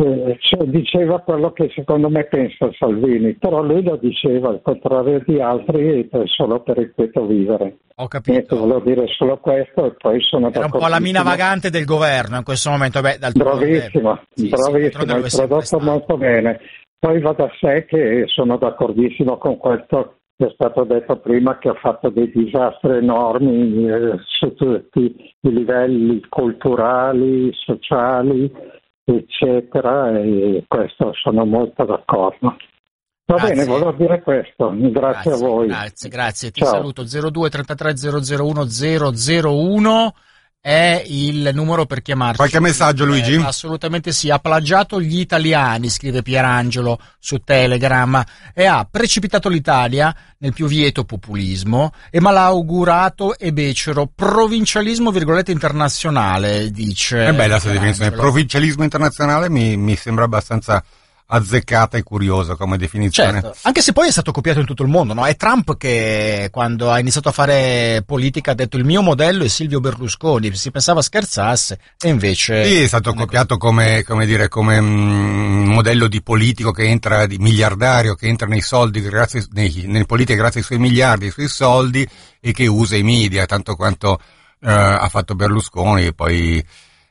[0.00, 5.20] Eh, cioè, diceva quello che secondo me pensa Salvini, però lui lo diceva al contrario
[5.26, 7.78] di altri solo per il quieto vivere.
[7.96, 8.30] Ho capito.
[8.30, 11.84] Niente, volevo dire solo questo e poi sono Era un po' la mina vagante del
[11.84, 13.00] governo in questo momento.
[13.00, 16.60] Beh, Bravissimo, Sì, sì, bravissimo, hai sempre prodotto molto bene.
[16.96, 21.70] Poi va da sé che sono d'accordissimo con questo che è stato detto prima, che
[21.70, 28.48] ha fatto dei disastri enormi eh, su tutti i livelli culturali, sociali,
[29.16, 32.56] eccetera, e questo sono molto d'accordo.
[33.26, 33.54] Va Grazie.
[33.54, 35.66] bene, volevo dire questo, grazie, a voi.
[35.66, 36.50] Grazie, grazie.
[36.50, 36.70] Ti Ciao.
[36.70, 37.04] saluto.
[37.04, 37.94] 02 33
[38.40, 40.14] 001 001
[40.68, 42.36] è il numero per chiamarci.
[42.36, 43.36] Qualche messaggio, Luigi?
[43.36, 44.28] Eh, assolutamente sì.
[44.28, 51.04] Ha plagiato gli italiani, scrive Pierangelo su Telegram, e ha precipitato l'Italia nel più vieto
[51.04, 57.28] populismo e malaugurato e becero provincialismo, virgolette, internazionale, dice.
[57.28, 58.10] È bella questa definizione.
[58.10, 60.84] Provincialismo internazionale mi, mi sembra abbastanza
[61.30, 63.40] azzeccata e curiosa come definizione.
[63.40, 65.26] Certo, anche se poi è stato copiato in tutto il mondo, no?
[65.26, 69.48] È Trump che quando ha iniziato a fare politica ha detto il mio modello è
[69.48, 72.64] Silvio Berlusconi, si pensava scherzasse e invece...
[72.64, 77.36] Sì, è stato copiato come, come dire, come mm, modello di politico che entra, di
[77.36, 81.48] miliardario, che entra nei soldi, grazie, nei, nelle politiche grazie ai suoi miliardi, ai suoi
[81.48, 82.08] soldi
[82.40, 84.18] e che usa i media, tanto quanto
[84.60, 86.64] eh, ha fatto Berlusconi e poi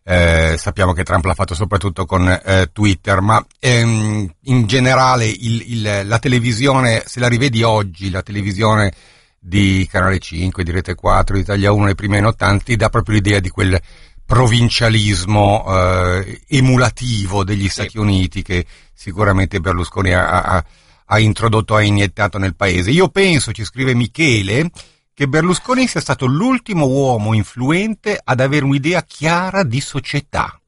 [0.10, 5.64] eh, sappiamo che Trump l'ha fatto soprattutto con eh, Twitter, ma ehm, in generale il-
[5.74, 8.94] il- la televisione, se la rivedi oggi, la televisione
[9.38, 12.88] di Canale 5, di Rete 4, di Italia 1, le prime anni 80, ti dà
[12.88, 13.78] proprio l'idea di quel
[14.26, 20.66] provincialismo eh, emulativo degli Stati Uniti che sicuramente Berlusconi ha, ha-
[21.10, 22.92] ha introdotto, ha iniettato nel paese.
[22.92, 24.70] Io penso, ci scrive Michele,
[25.18, 30.62] che Berlusconi sia stato l'ultimo uomo influente ad avere un'idea chiara di società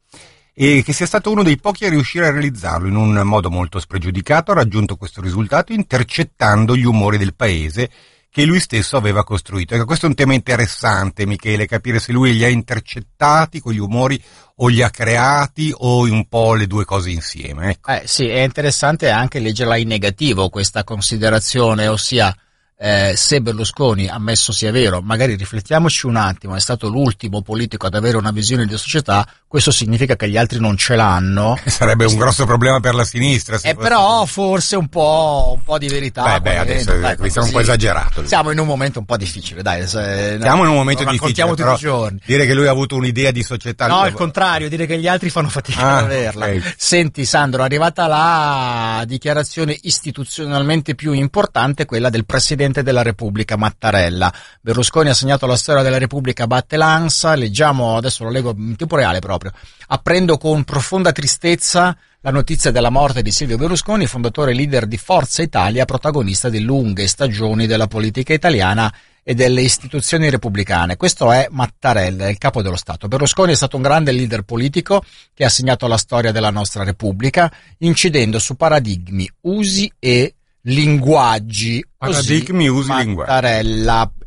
[0.55, 3.79] e che sia stato uno dei pochi a riuscire a realizzarlo in un modo molto
[3.79, 7.91] spregiudicato, ha raggiunto questo risultato intercettando gli umori del paese
[8.31, 9.75] che lui stesso aveva costruito.
[9.75, 13.77] Ecco, questo è un tema interessante, Michele, capire se lui li ha intercettati con gli
[13.77, 14.19] umori
[14.55, 17.69] o li ha creati o un po' le due cose insieme.
[17.69, 17.91] Ecco.
[17.91, 22.35] Eh, sì, è interessante anche leggerla in negativo questa considerazione, ossia
[22.81, 27.93] eh, se Berlusconi, ammesso sia vero, magari riflettiamoci un attimo, è stato l'ultimo politico ad
[27.93, 31.59] avere una visione di società, questo significa che gli altri non ce l'hanno.
[31.65, 33.55] Sarebbe un grosso problema per la sinistra.
[33.55, 36.23] Eh, fosse- però forse un po', un po' di verità.
[36.23, 38.25] Beh, beh, adesso dai, qui siamo un po' esagerato.
[38.25, 39.85] Siamo in un momento un po' difficile, dai.
[39.85, 42.21] se- Siamo in un momento difficile, tutti i giorni.
[42.25, 43.87] dire che lui ha avuto un'idea di società...
[43.87, 46.45] No, il contrario, dire che gli altri fanno fatica Ah, ad averla.
[46.45, 46.75] ok.
[46.77, 54.33] Senti, Sandro, è arrivata la dichiarazione istituzionalmente più importante, quella del Presidente della Repubblica, Mattarella.
[54.61, 57.35] Berlusconi ha segnato la storia della Repubblica, batte l'ansa.
[57.35, 59.51] Leggiamo, adesso lo leggo in tempo reale proprio.
[59.87, 64.97] Apprendo con profonda tristezza la notizia della morte di Silvio Berlusconi, fondatore e leader di
[64.97, 70.97] Forza Italia, protagonista di lunghe stagioni della politica italiana e delle istituzioni repubblicane.
[70.97, 73.07] Questo è Mattarella, il capo dello Stato.
[73.07, 75.03] Berlusconi è stato un grande leader politico
[75.33, 81.85] che ha segnato la storia della nostra Repubblica, incidendo su paradigmi, usi e linguaggi.
[81.97, 83.31] Paradigmi, usi, linguaggi.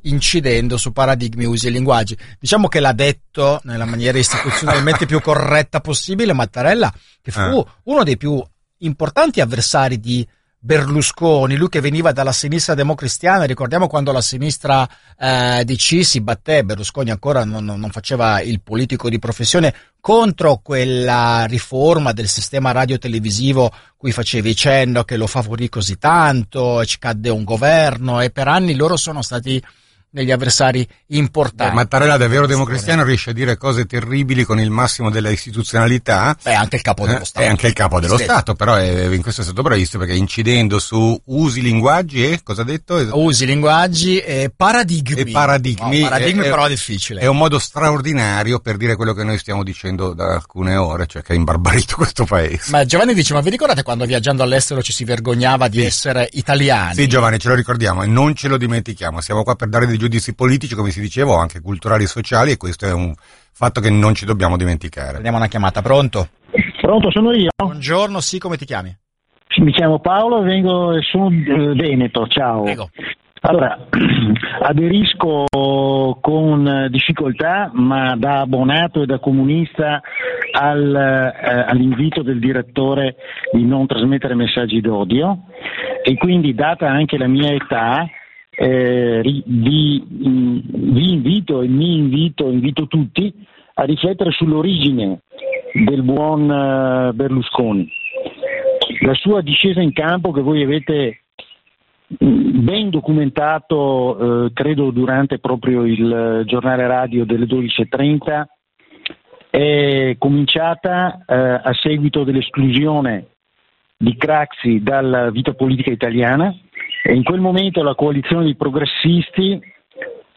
[0.04, 2.16] Incidendo su paradigmi, usi e linguaggi.
[2.40, 7.64] Diciamo che l'ha detto nella maniera istituzionalmente più corretta possibile Mattarella, che fu Eh.
[7.84, 8.42] uno dei più
[8.78, 10.26] importanti avversari di
[10.64, 14.88] Berlusconi, lui che veniva dalla sinistra democristiana, ricordiamo quando la sinistra
[15.18, 21.46] eh, DC si batté, Berlusconi ancora non, non- faceva il politico di professione contro quella
[21.46, 27.42] riforma del sistema radiotelevisivo cui facevi cenno che lo favorì così tanto, ci cadde un
[27.42, 29.60] governo e per anni loro sono stati
[30.12, 31.74] degli avversari importanti.
[31.74, 36.36] Mattarella davvero democristiano riesce a dire cose terribili con il massimo della istituzionalità.
[36.42, 37.44] È anche il capo dello Eh, Stato.
[37.46, 38.24] È anche il capo dello Sì.
[38.24, 42.60] Stato, però è- in questo è stato bravissimo perché incidendo su usi linguaggi e cosa
[42.60, 42.96] ha detto?
[43.18, 45.20] Usi linguaggi e paradigmi.
[45.20, 46.00] E paradigmi.
[46.02, 47.20] No, paradigmi è, però è- difficile.
[47.20, 51.22] È un modo straordinario per dire quello che noi stiamo dicendo da alcune ore, cioè
[51.22, 52.70] che è imbarbarito questo paese.
[52.70, 56.94] Ma Giovanni dice, ma vi ricordate quando viaggiando all'estero ci si vergognava di essere italiani?
[56.94, 59.20] Sì, Giovanni, ce lo ricordiamo e non ce lo dimentichiamo.
[59.20, 62.50] Siamo qua per dare dei giudizi politici, come si diceva, o anche culturali e sociali,
[62.50, 65.12] e questo è un fatto che non ci dobbiamo dimenticare.
[65.12, 66.28] Prendiamo una chiamata, pronto?
[66.80, 67.50] Pronto, sono io.
[67.54, 68.94] Buongiorno, sì, come ti chiami?
[69.58, 72.64] Mi chiamo Paolo e vengo sono eh, Veneto, ciao.
[73.44, 73.78] Allora,
[74.62, 75.44] aderisco
[76.20, 80.00] con difficoltà, ma da abbonato e da comunista
[80.52, 83.16] al, eh, all'invito del direttore
[83.52, 85.44] di non trasmettere messaggi d'odio
[86.02, 88.08] e quindi data anche la mia età
[88.54, 93.32] eh, vi, mm, vi invito e mi invito, invito tutti
[93.74, 95.20] a riflettere sull'origine
[95.72, 97.90] del buon eh, Berlusconi.
[99.00, 101.22] La sua discesa in campo che voi avete
[102.06, 108.44] mh, ben documentato, eh, credo durante proprio il eh, giornale radio delle 12.30,
[109.50, 113.26] è cominciata eh, a seguito dell'esclusione
[113.96, 116.54] di Craxi dalla vita politica italiana
[117.02, 119.60] e in quel momento la coalizione di progressisti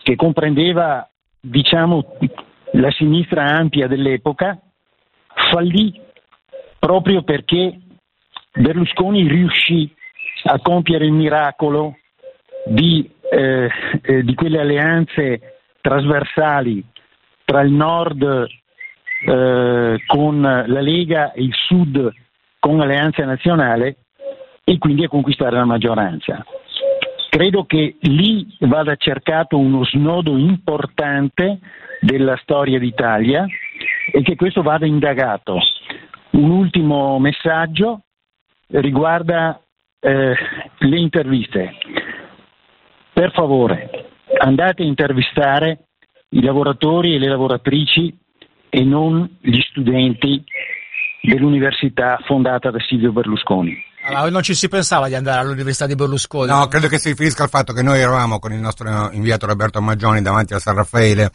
[0.02, 1.08] che comprendeva
[1.40, 2.18] diciamo
[2.74, 4.60] la sinistra ampia dell'epoca
[5.52, 6.02] fallì
[6.80, 7.80] proprio perché
[8.54, 9.94] Berlusconi riuscì
[10.46, 11.98] a compiere il miracolo
[12.66, 13.70] di, eh,
[14.02, 16.84] eh, di quelle alleanze trasversali
[17.44, 18.48] tra il nord
[19.28, 22.12] eh, con la Lega e il sud
[22.60, 23.98] con Alleanza Nazionale
[24.68, 26.44] e quindi a conquistare la maggioranza.
[27.30, 31.60] Credo che lì vada cercato uno snodo importante
[32.00, 33.46] della storia d'Italia
[34.12, 35.60] e che questo vada indagato.
[36.32, 38.02] Un ultimo messaggio
[38.68, 39.62] riguarda
[40.00, 40.36] eh,
[40.80, 41.76] le interviste.
[43.14, 44.08] Per favore,
[44.40, 45.88] andate a intervistare
[46.30, 48.18] i lavoratori e le lavoratrici
[48.70, 50.44] e non gli studenti
[51.22, 53.94] dell'università fondata da Silvio Berlusconi.
[54.08, 56.48] Allora, non ci si pensava di andare all'Università di Berlusconi.
[56.50, 59.82] No, credo che si riferisca al fatto che noi eravamo con il nostro inviato Roberto
[59.82, 61.32] Maggioni davanti a San Raffaele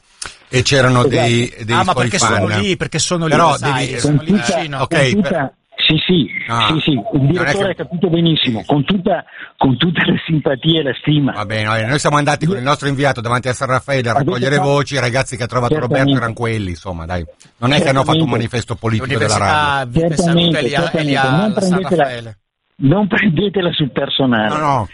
[0.49, 2.35] e c'erano dei, dei ah, ma perché fan.
[2.43, 4.77] sono lì, perché sono lì, Però sai, devi- sono Con lì tutta- vicino.
[4.77, 5.53] con ok, tutta- per-
[5.87, 9.25] sì, sì, Ah, sì, sì, il direttore che- ha capito benissimo, con tutta,
[9.57, 11.33] con tutte le simpatie e la stima.
[11.33, 14.57] Va bene, noi siamo andati con il nostro inviato davanti a San Raffaele a raccogliere
[14.57, 16.03] fatto- voci, i ragazzi che ha trovato Certamente.
[16.05, 17.25] Roberto erano quelli, insomma, dai.
[17.57, 18.31] Non è che hanno fatto un Certamente.
[18.31, 20.01] manifesto politico della radio.
[20.01, 21.17] Certamente, Salute lì a- è lì certamente.
[21.17, 22.39] a- Non prendetela- Raffaele.
[22.81, 24.49] Non prendetela sul personale.
[24.49, 24.89] No, no.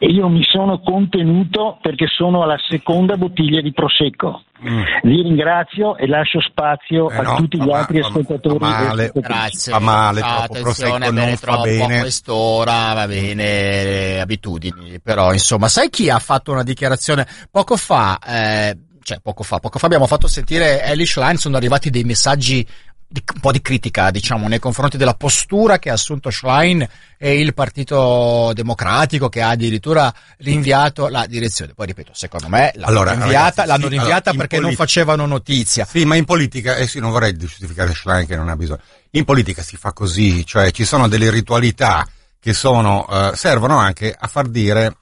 [0.00, 4.42] E io mi sono contenuto perché sono alla seconda bottiglia di Prosecco.
[4.64, 4.82] Mm.
[5.02, 8.58] Vi ringrazio e lascio spazio Eh a no, tutti fa gli ma- altri fa- ascoltatori.
[8.58, 9.12] fa male.
[9.14, 9.72] Grazie.
[9.72, 11.96] Fa male, Ciao, troppo prosecco bene, non fa troppo bene.
[11.96, 15.00] a quest'ora, va bene, abitudini.
[15.02, 18.18] Però, insomma, sai chi ha fatto una dichiarazione poco fa?
[18.24, 22.64] eh, cioè, poco fa, poco fa abbiamo fatto sentire Elish Line, sono arrivati dei messaggi
[23.10, 26.86] di, un po' di critica, diciamo, nei confronti della postura che ha assunto Schlein
[27.16, 31.72] e il Partito Democratico che ha addirittura rinviato la direzione.
[31.74, 34.84] Poi ripeto, secondo me l'hanno Allora, rinviata, ragazzi, l'hanno sì, rinviata allora, perché non politica-
[34.84, 35.86] facevano notizia.
[35.90, 38.80] Sì, ma in politica, eh sì, non vorrei giustificare Schlein che non ha bisogno.
[39.12, 42.06] In politica si fa così, cioè ci sono delle ritualità
[42.38, 44.96] che sono, eh, servono anche a far dire,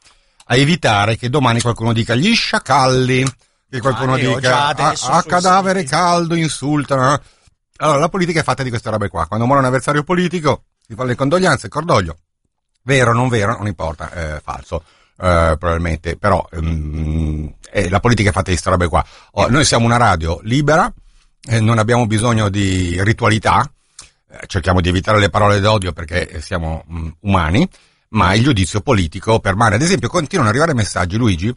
[0.47, 3.27] a evitare che domani qualcuno dica gli sciacalli,
[3.69, 7.21] che qualcuno Ah, dica a, a cadavere siti." caldo insultano.
[7.79, 9.27] Allora, la politica è fatta di queste robe qua.
[9.27, 12.19] Quando muore un avversario politico, si fanno le condoglianze, cordoglio.
[12.83, 14.85] Vero, non vero, non importa, eh, falso,
[15.19, 19.05] eh, probabilmente, però ehm, eh, la politica è fatta di queste robe qua.
[19.33, 20.93] Oh, noi siamo una radio libera,
[21.49, 23.69] eh, non abbiamo bisogno di ritualità,
[24.31, 27.69] eh, cerchiamo di evitare le parole d'odio perché eh, siamo mm, umani,
[28.11, 29.75] ma il giudizio politico permane.
[29.75, 31.55] Ad esempio, continuano ad arrivare messaggi, Luigi,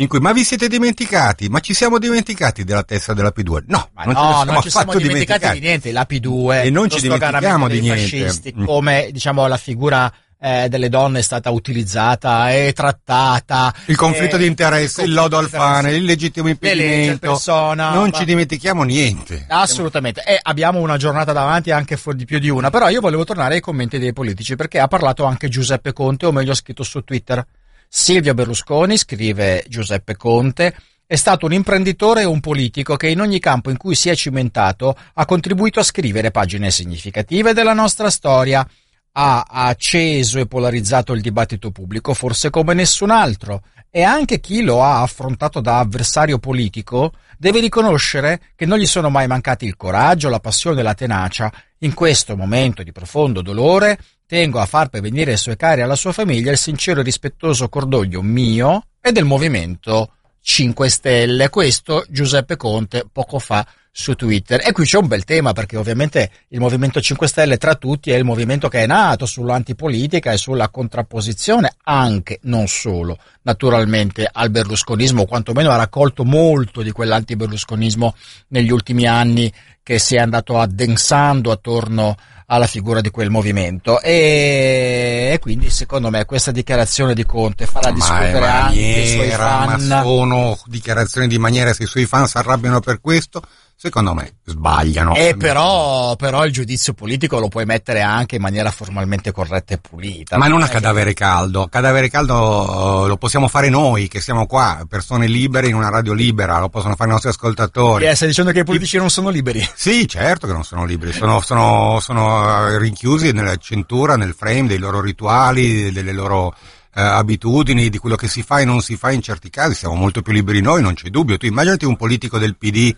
[0.00, 1.48] in cui ma vi siete dimenticati?
[1.48, 3.64] Ma ci siamo dimenticati della testa della P2?
[3.66, 6.70] No, Ma non no, siamo non ci siamo affatto dimenticati di niente, la P2 E
[6.70, 8.00] non ci dimentichiamo di niente.
[8.00, 8.64] fascisti, Mm.
[8.64, 13.74] come diciamo la figura eh, delle donne è stata utilizzata e trattata.
[13.86, 17.28] Il conflitto eh, di interesse, il, lodo Alfane, il legittimo impedimento.
[17.32, 18.16] Persona, non ma...
[18.16, 19.44] ci dimentichiamo niente.
[19.48, 20.22] Assolutamente.
[20.24, 22.70] E abbiamo una giornata davanti anche di più di una.
[22.70, 26.32] Però io volevo tornare ai commenti dei politici perché ha parlato anche Giuseppe Conte, o
[26.32, 27.44] meglio ha scritto su Twitter.
[27.92, 33.40] Silvio Berlusconi, scrive Giuseppe Conte, è stato un imprenditore e un politico che in ogni
[33.40, 38.64] campo in cui si è cimentato ha contribuito a scrivere pagine significative della nostra storia.
[39.12, 44.84] Ha acceso e polarizzato il dibattito pubblico forse come nessun altro e anche chi lo
[44.84, 50.28] ha affrontato da avversario politico deve riconoscere che non gli sono mai mancati il coraggio,
[50.28, 51.52] la passione e la tenacia.
[51.78, 53.98] In questo momento di profondo dolore
[54.30, 57.68] tengo a far pervenire ai suoi cari e alla sua famiglia il sincero e rispettoso
[57.68, 61.48] cordoglio mio e del movimento 5 Stelle.
[61.48, 64.60] Questo Giuseppe Conte poco fa su Twitter.
[64.64, 68.16] E qui c'è un bel tema perché ovviamente il Movimento 5 Stelle tra tutti è
[68.16, 75.24] il movimento che è nato sull'antipolitica e sulla contrapposizione, anche, non solo, naturalmente al berlusconismo,
[75.24, 78.14] quantomeno ha raccolto molto di quell'antiberlusconismo
[78.50, 79.52] negli ultimi anni
[79.82, 82.16] che si è andato addensando attorno
[82.52, 84.00] alla figura di quel movimento.
[84.00, 89.30] E, e quindi secondo me questa dichiarazione di Conte farà discutere maniera, anche i suoi
[89.30, 89.86] fan.
[89.86, 93.42] ma sono dichiarazioni di maniera se i suoi fan si arrabbiano per questo
[93.82, 95.14] secondo me sbagliano.
[95.14, 99.78] E però, però, il giudizio politico lo puoi mettere anche in maniera formalmente corretta e
[99.78, 100.36] pulita.
[100.36, 101.66] Ma non a cadavere caldo.
[101.66, 106.58] Cadavere caldo lo possiamo fare noi che siamo qua, persone libere in una radio libera,
[106.58, 108.04] lo possono fare i nostri ascoltatori.
[108.04, 109.66] Yeah, stai dicendo che i politici non sono liberi?
[109.74, 114.78] Sì, certo che non sono liberi, sono, sono, sono rinchiusi nella cintura, nel frame dei
[114.78, 116.54] loro rituali, delle loro
[116.94, 119.72] eh, abitudini, di quello che si fa e non si fa in certi casi.
[119.72, 121.38] Siamo molto più liberi noi, non c'è dubbio.
[121.38, 122.94] Tu immaginati un politico del PD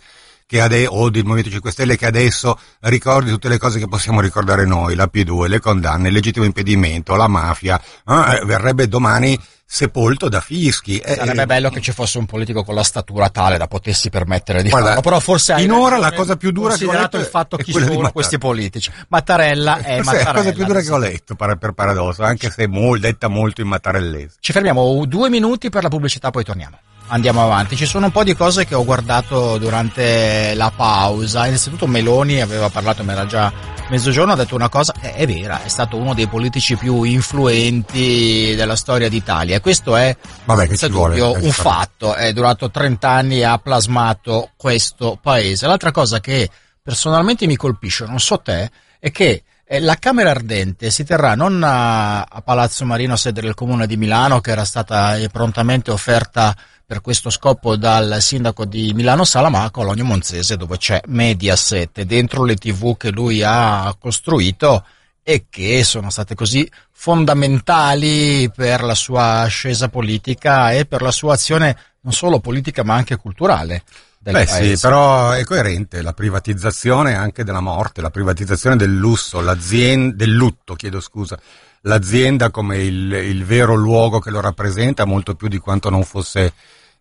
[0.61, 4.65] ade- o del Movimento 5 Stelle che adesso ricordi tutte le cose che possiamo ricordare
[4.67, 9.39] noi, la P2, le condanne, il legittimo impedimento, la mafia, eh, verrebbe domani
[9.73, 11.01] sepolto da fischi.
[11.03, 14.63] Sarebbe eh, bello che ci fosse un politico con la statura tale da potersi permettere
[14.63, 17.57] di guarda, farlo, però forse finora la cosa più dura che ho letto il fatto
[17.57, 18.91] chi sono questi politici.
[19.09, 20.21] Mattarella è Mattarella.
[20.21, 23.01] È la cosa più dura che ho letto per, per paradosso, anche se è mol,
[23.01, 24.37] detta molto in mattarellese.
[24.41, 26.79] Ci fermiamo due minuti per la pubblicità, poi torniamo
[27.13, 27.77] andiamo avanti.
[27.77, 31.47] Ci sono un po' di cose che ho guardato durante la pausa.
[31.47, 33.53] Innanzitutto Meloni aveva parlato, mi era già
[33.89, 38.55] mezzogiorno, ha detto una cosa, è, è vera, è stato uno dei politici più influenti
[38.57, 39.61] della storia d'Italia.
[39.61, 42.15] Questo è Vabbè, che senza vuole, dubbio un fatto.
[42.15, 45.67] È durato 30 anni e ha plasmato questo paese.
[45.67, 46.49] L'altra cosa che
[46.83, 51.63] personalmente mi colpisce, non so te, è che eh, la Camera Ardente si terrà non
[51.63, 56.57] a Palazzo Marino, sede del Comune di Milano, che era stata prontamente offerta
[56.93, 62.03] per questo scopo dal sindaco di Milano Sala, ma a Cologno Monzese dove c'è Mediaset,
[62.03, 64.85] dentro le tv che lui ha costruito
[65.23, 71.33] e che sono state così fondamentali per la sua ascesa politica e per la sua
[71.33, 73.85] azione non solo politica ma anche culturale.
[74.19, 74.77] Del Beh paese.
[74.77, 80.75] sì, però è coerente la privatizzazione anche della morte, la privatizzazione del lusso, del lutto,
[80.75, 81.39] chiedo scusa,
[81.81, 86.53] l'azienda come il, il vero luogo che lo rappresenta molto più di quanto non fosse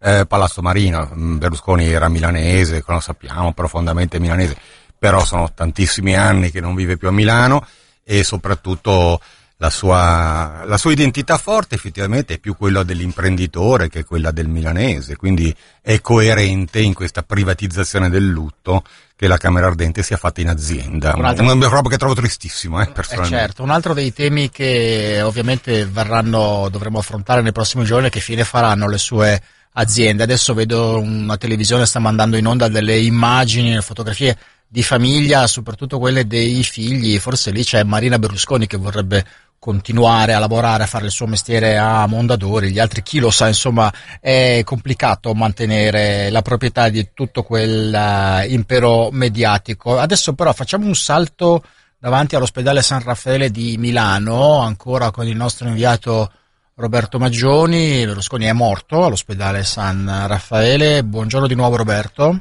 [0.02, 1.12] eh, Palazzo Marino.
[1.16, 4.58] Mm, Berlusconi era milanese, lo sappiamo, profondamente milanese,
[4.98, 7.66] però sono tantissimi anni che non vive più a Milano
[8.04, 9.20] e soprattutto
[9.62, 15.16] la sua, la sua identità forte effettivamente è più quella dell'imprenditore che quella del milanese,
[15.16, 18.84] quindi è coerente in questa privatizzazione del lutto
[19.16, 21.14] che la Camera Ardente sia fatta in azienda.
[21.16, 21.44] Un altro...
[21.44, 23.36] Una roba che trovo tristissimo, eh, personalmente.
[23.36, 28.10] Eh certo, un altro dei temi che ovviamente verranno, dovremo affrontare nei prossimi giorni è
[28.10, 29.40] che fine faranno le sue
[29.74, 30.24] aziende.
[30.24, 36.26] Adesso vedo una televisione sta mandando in onda delle immagini, fotografie di famiglia, soprattutto quelle
[36.28, 37.18] dei figli.
[37.20, 39.26] Forse lì c'è Marina Berlusconi che vorrebbe
[39.62, 43.48] continuare a lavorare, a fare il suo mestiere a Mondadori, gli altri chi lo sa,
[43.48, 50.00] insomma è complicato mantenere la proprietà di tutto quel uh, impero mediatico.
[50.00, 51.62] Adesso però facciamo un salto
[52.00, 56.32] davanti all'ospedale San Raffaele di Milano, ancora con il nostro inviato
[56.76, 61.04] Roberto Maggioni, Berlusconi è morto all'ospedale San Raffaele.
[61.04, 62.40] Buongiorno di nuovo Roberto.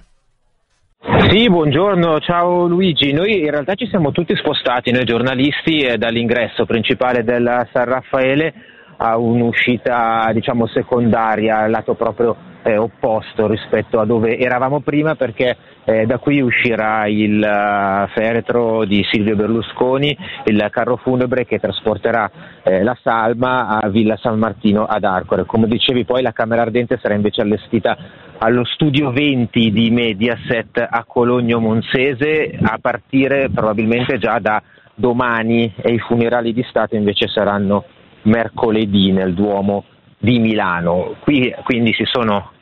[1.28, 3.12] Sì, buongiorno, ciao Luigi.
[3.12, 8.55] Noi in realtà ci siamo tutti spostati, noi giornalisti, eh, dall'ingresso principale del San Raffaele
[8.99, 16.07] a un'uscita diciamo secondaria, lato proprio eh, opposto rispetto a dove eravamo prima perché eh,
[16.07, 22.31] da qui uscirà il uh, feretro di Silvio Berlusconi, il carro funebre che trasporterà
[22.62, 25.47] eh, la salma a Villa San Martino ad Arcore.
[25.47, 27.97] Come dicevi poi la Camera Ardente sarà invece allestita
[28.39, 34.62] allo studio 20 di Mediaset a Cologno Monsese a partire probabilmente già da
[34.95, 37.85] domani e i funerali di Stato invece saranno
[38.22, 39.85] mercoledì nel Duomo
[40.18, 41.16] di Milano.
[41.20, 42.53] Qui quindi si sono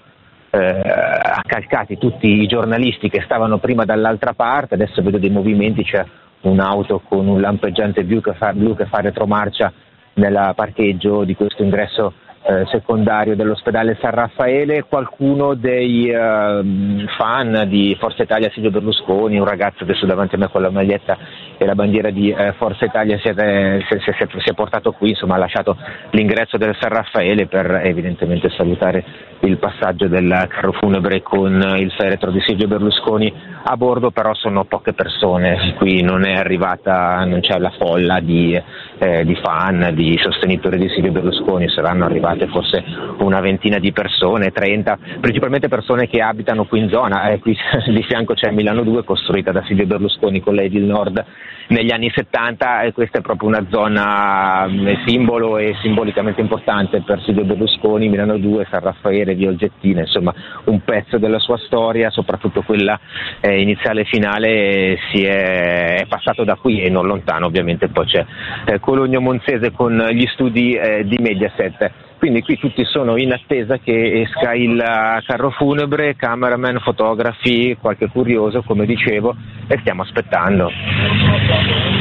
[0.50, 6.04] eh, accalcati tutti i giornalisti che stavano prima dall'altra parte, adesso vedo dei movimenti, c'è
[6.42, 9.72] un'auto con un lampeggiante blu che fa, blu che fa retromarcia
[10.14, 17.96] nel parcheggio di questo ingresso eh, secondario dell'ospedale San Raffaele, qualcuno dei eh, fan di
[17.98, 21.16] Forza Italia Silvio Berlusconi, un ragazzo adesso davanti a me con la maglietta
[21.58, 25.10] e la bandiera di eh, Forza Italia si è, si, si, si è, portato qui,
[25.10, 25.76] insomma ha lasciato
[26.10, 29.04] l'ingresso del San Raffaele per evidentemente salutare
[29.40, 33.32] il passaggio del carro funebre con il feretro di Silvio Berlusconi
[33.70, 38.58] a bordo, però sono poche persone, qui non è arrivata, non c'è la folla di,
[38.98, 42.82] eh, di fan, di sostenitori di Silvio Berlusconi, saranno arrivate forse
[43.18, 47.54] una ventina di persone, 30, principalmente persone che abitano qui in zona, eh, qui
[47.92, 51.22] di fianco c'è Milano 2 costruita da Silvio Berlusconi con l'Edil Nord
[51.68, 57.22] negli anni 70 e questa è proprio una zona mm, simbolo e simbolicamente importante per
[57.22, 60.32] Silvio Berlusconi, Milano 2, San Raffaele, Via Olgettina, insomma
[60.64, 62.98] un pezzo della sua storia, soprattutto quella
[63.40, 68.06] eh, iniziale e finale si è, è, passato da qui e non lontano ovviamente poi
[68.06, 68.24] c'è
[68.66, 71.90] eh, Cologno Monzese con gli studi eh, di Mediaset.
[72.18, 74.82] Quindi qui tutti sono in attesa che esca il
[75.24, 79.36] carro funebre, cameraman, fotografi, qualche curioso, come dicevo,
[79.68, 80.68] e stiamo aspettando.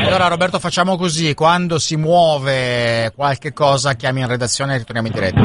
[0.08, 5.14] Allora Roberto facciamo così, quando si muove qualche cosa chiami in redazione e ritorniamo in
[5.14, 5.42] diretta.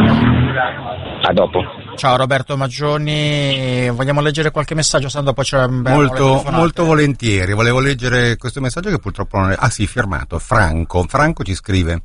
[1.29, 1.82] A dopo.
[1.95, 5.09] Ciao Roberto Maggioni, vogliamo leggere qualche messaggio?
[5.09, 9.57] Sando poi c'è molto, molto volentieri, volevo leggere questo messaggio che purtroppo non è...
[9.59, 11.05] Ah sì, firmato, Franco.
[11.09, 12.03] Franco ci scrive...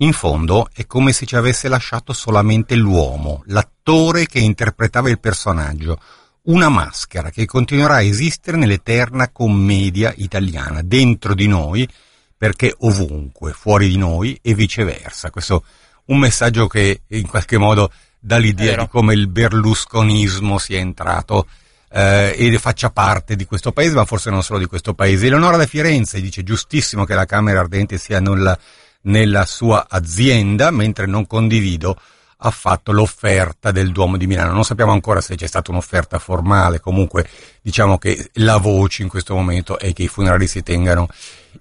[0.00, 5.98] In fondo è come se ci avesse lasciato solamente l'uomo, l'attore che interpretava il personaggio,
[6.42, 11.88] una maschera che continuerà a esistere nell'eterna commedia italiana, dentro di noi,
[12.36, 15.30] perché ovunque, fuori di noi e viceversa.
[15.30, 20.78] Questo è un messaggio che in qualche modo dà l'idea di come il berlusconismo sia
[20.78, 21.46] entrato
[21.90, 25.26] eh, e faccia parte di questo paese, ma forse non solo di questo paese.
[25.26, 28.58] Eleonora da Firenze dice giustissimo che la Camera Ardente sia nulla
[29.02, 31.98] nella sua azienda, mentre non condivido
[32.40, 34.52] ha fatto l'offerta del Duomo di Milano.
[34.52, 37.26] Non sappiamo ancora se c'è stata un'offerta formale, comunque
[37.62, 41.08] diciamo che la voce in questo momento è che i funerali si tengano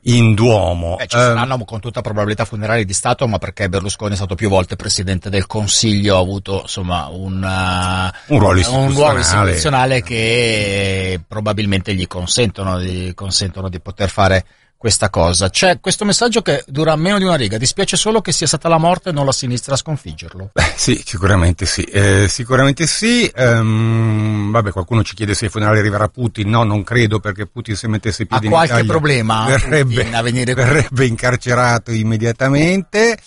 [0.03, 0.97] in Duomo.
[0.99, 4.35] Eh, ci saranno um, con tutta probabilità funerali di Stato, ma perché Berlusconi è stato
[4.35, 8.87] più volte Presidente del Consiglio, ha avuto insomma un, uh, un, ruolo, istituzionale.
[8.87, 14.45] un ruolo istituzionale che probabilmente gli consentono di, consentono di poter fare
[14.77, 15.49] questa cosa.
[15.49, 18.77] C'è questo messaggio che dura meno di una riga, dispiace solo che sia stata la
[18.77, 20.51] morte e non la sinistra a sconfiggerlo.
[20.53, 23.29] Beh, sì, sicuramente sì, eh, sicuramente sì.
[23.35, 27.75] Um, vabbè, qualcuno ci chiede se ai funerali arriverà Putin, no, non credo perché Putin
[27.75, 33.17] se mettesse piedi ha in qualche Italia problema verrebbe, a venire verrebbe incarcerato immediatamente.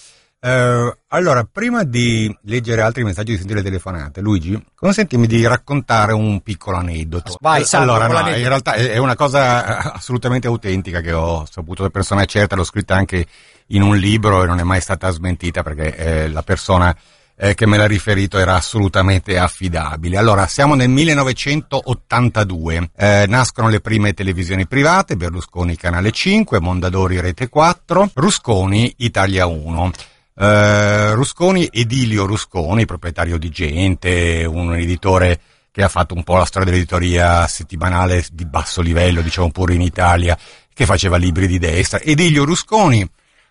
[0.42, 6.14] Uh, allora, prima di leggere altri messaggi di sentire le telefonate, Luigi, consentimi di raccontare
[6.14, 7.36] un piccolo aneddoto.
[7.40, 11.90] Vai, Sandro, allora, no, in realtà è una cosa assolutamente autentica che ho saputo da
[11.90, 13.26] persona certa, l'ho scritta anche
[13.66, 16.96] in un libro e non è mai stata smentita perché eh, la persona
[17.36, 20.16] eh, che me l'ha riferito era assolutamente affidabile.
[20.16, 27.48] Allora, siamo nel 1982, eh, nascono le prime televisioni private, Berlusconi Canale 5, Mondadori Rete
[27.48, 29.92] 4, Rusconi Italia 1.
[30.40, 35.38] Uh, Rusconi, Edilio Rusconi, proprietario di Gente, un editore
[35.70, 39.82] che ha fatto un po' la storia dell'editoria settimanale di basso livello, diciamo pure in
[39.82, 40.38] Italia,
[40.72, 42.00] che faceva libri di destra.
[42.00, 43.06] Edilio Rusconi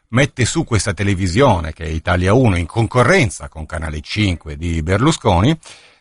[0.08, 5.56] mette su questa televisione, che è Italia 1, in concorrenza con Canale 5 di Berlusconi,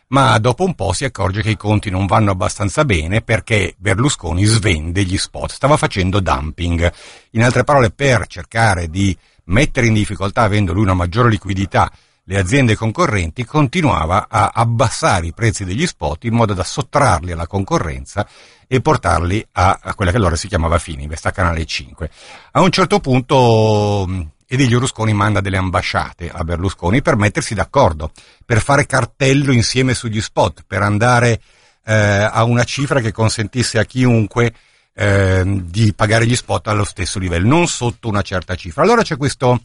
[0.07, 4.43] ma dopo un po' si accorge che i conti non vanno abbastanza bene perché Berlusconi
[4.43, 6.91] svende gli spot, stava facendo dumping.
[7.31, 9.15] In altre parole, per cercare di
[9.49, 11.91] mettere in difficoltà, avendo lui una maggiore liquidità,
[12.23, 17.47] le aziende concorrenti, continuava a abbassare i prezzi degli spot in modo da sottrarli alla
[17.47, 18.27] concorrenza
[18.67, 22.09] e portarli a, a quella che allora si chiamava Fininvest, a Canale 5.
[22.51, 24.07] A un certo punto
[24.45, 28.11] Edilio Rusconi manda delle ambasciate a Berlusconi per mettersi d'accordo,
[28.45, 31.41] per fare cartello insieme sugli spot, per andare
[31.83, 34.53] eh, a una cifra che consentisse a chiunque
[34.93, 38.83] eh, di pagare gli spot allo stesso livello, non sotto una certa cifra.
[38.83, 39.61] Allora c'è questo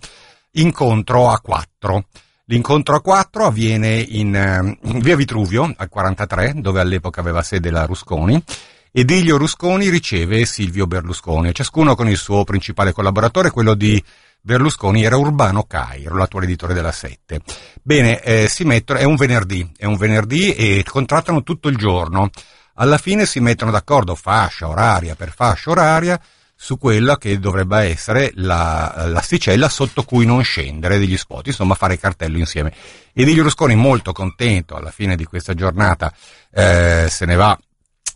[0.53, 2.07] incontro a quattro.
[2.47, 7.71] L'incontro a quattro avviene in, eh, in via Vitruvio, al 43, dove all'epoca aveva sede
[7.71, 8.43] la Rusconi,
[8.93, 14.01] ed Elio Rusconi riceve Silvio Berlusconi, ciascuno con il suo principale collaboratore, quello di
[14.41, 17.41] Berlusconi era Urbano Cairo, l'attuale editore della Sette.
[17.83, 22.31] Bene, eh, si mettono, è un venerdì, è un venerdì e contrattano tutto il giorno
[22.75, 26.21] alla fine si mettono d'accordo fascia oraria per fascia oraria
[26.57, 31.99] su quella che dovrebbe essere la, l'asticella sotto cui non scendere degli spot, insomma fare
[31.99, 32.73] cartello insieme.
[33.13, 36.13] Edilio Rusconi molto contento alla fine di questa giornata
[36.51, 37.59] eh, se ne va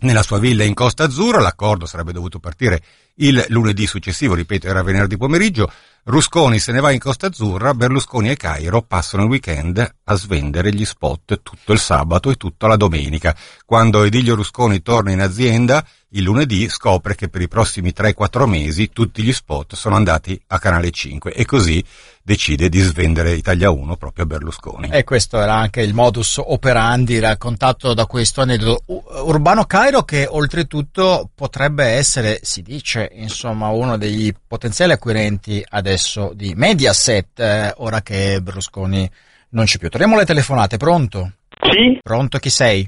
[0.00, 2.82] nella sua villa in Costa Azzurra, l'accordo sarebbe dovuto partire
[3.16, 5.70] il lunedì successivo, ripeto era venerdì pomeriggio,
[6.04, 10.72] Rusconi se ne va in Costa Azzurra, Berlusconi e Cairo passano il weekend a svendere
[10.72, 13.36] gli spot tutto il sabato e tutta la domenica.
[13.66, 18.90] Quando Edilio Rusconi torna in azienda, il lunedì scopre che per i prossimi 3-4 mesi
[18.90, 21.84] tutti gli spot sono andati a Canale 5 e così
[22.28, 24.90] decide di svendere Italia 1 proprio a Berlusconi.
[24.90, 28.82] E questo era anche il modus operandi raccontato da questo aneddoto.
[29.24, 36.52] Urbano Cairo che oltretutto potrebbe essere, si dice, insomma, uno degli potenziali acquirenti adesso di
[36.54, 39.10] Mediaset, eh, ora che Berlusconi
[39.50, 39.88] non c'è più.
[39.88, 41.32] Torniamo alle telefonate, pronto?
[41.62, 41.98] Sì.
[42.02, 42.86] Pronto, chi sei?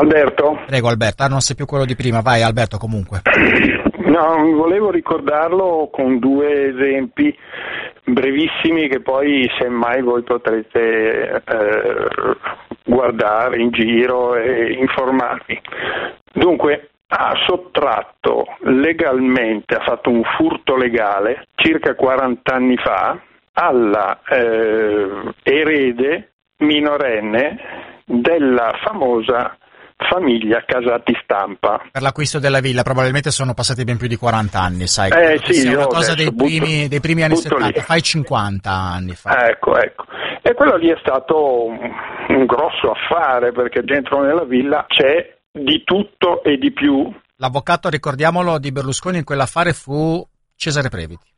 [0.00, 0.62] Alberto.
[0.66, 3.20] Prego Alberto, ah, non sei più quello di prima, vai Alberto comunque.
[4.04, 7.36] No, volevo ricordarlo con due esempi
[8.04, 12.08] brevissimi che poi semmai voi potrete eh,
[12.84, 15.60] guardare in giro e informarvi.
[16.32, 23.20] Dunque, ha sottratto legalmente, ha fatto un furto legale circa 40 anni fa
[23.52, 27.58] alla eh, erede minorenne
[28.04, 29.56] della famosa
[30.08, 31.82] famiglia Casati Stampa.
[31.90, 35.10] Per l'acquisto della villa probabilmente sono passati ben più di 40 anni, sai?
[35.10, 37.80] Eh, sì, sia una cosa dei adesso primi, butto- dei primi anni butto 70, lì.
[37.80, 39.48] fai 50 anni fa.
[39.48, 40.04] Ecco, ecco.
[40.42, 41.78] E quello lì è stato un,
[42.28, 47.12] un grosso affare perché dentro nella villa c'è di tutto e di più.
[47.36, 50.24] L'avvocato, ricordiamolo, di Berlusconi in quell'affare fu
[50.56, 51.31] Cesare Previti.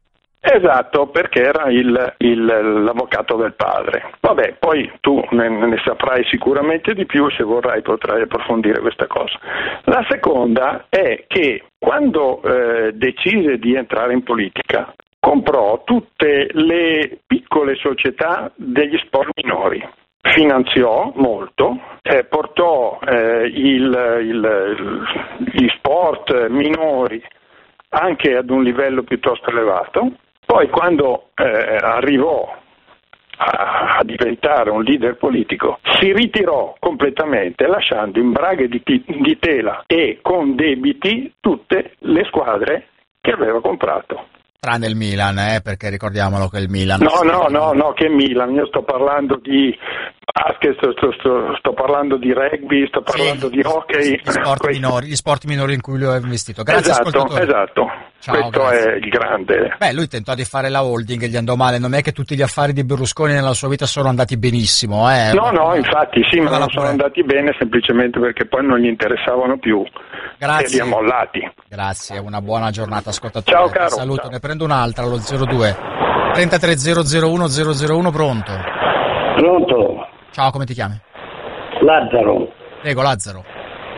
[0.46, 4.10] Esatto, perché era il- il- l'avvocato del padre.
[4.20, 9.38] Vabbè, poi tu ne, ne saprai sicuramente di più, se vorrai potrai approfondire questa cosa.
[9.84, 17.74] La seconda è che quando eh, decise di entrare in politica, comprò tutte le piccole
[17.76, 19.82] società degli sport minori.
[20.20, 25.02] Finanziò molto, eh, portò eh, il- il-
[25.52, 27.22] gli sport minori
[27.90, 30.12] anche ad un livello piuttosto elevato.
[30.54, 32.48] Poi quando eh, arrivò
[33.38, 39.82] a, a diventare un leader politico, si ritirò completamente lasciando in braghe di, di tela
[39.88, 42.86] e con debiti tutte le squadre
[43.20, 44.28] che aveva comprato.
[44.60, 47.00] Tranne il Milan, eh, perché ricordiamolo che il Milan...
[47.00, 49.76] No, no, no, no, che Milan, io sto parlando di
[50.32, 54.20] basket, sto, sto- sto- sto parlando di rugby, sto parlando di hockey.
[54.22, 56.62] Gli sport, minori, gli sport minori in cui lui ha investito.
[56.62, 57.42] Grazie esatto, ascoltatore.
[57.42, 58.12] esatto.
[58.24, 58.92] Ciao, Questo grazie.
[58.92, 59.76] è il grande.
[59.76, 61.78] Beh, lui tentò di fare la holding e gli andò male.
[61.78, 65.34] Non è che tutti gli affari di Berlusconi nella sua vita sono andati benissimo, eh.
[65.34, 69.58] No, no, infatti sì, ma non sono andati bene semplicemente perché poi non gli interessavano
[69.58, 69.84] più
[70.38, 70.66] Grazie.
[70.66, 71.52] e li ha mollati.
[71.68, 73.54] Grazie, una buona giornata ascoltatore.
[73.54, 73.88] Ciao, caro.
[73.88, 75.76] Ti Saluto, ne prendo un'altra allo 02
[76.32, 78.52] 33001 001 pronto.
[79.36, 80.08] Pronto?
[80.30, 80.98] Ciao, come ti chiami?
[81.82, 82.50] Lazzaro.
[82.80, 83.44] Prego, Lazzaro.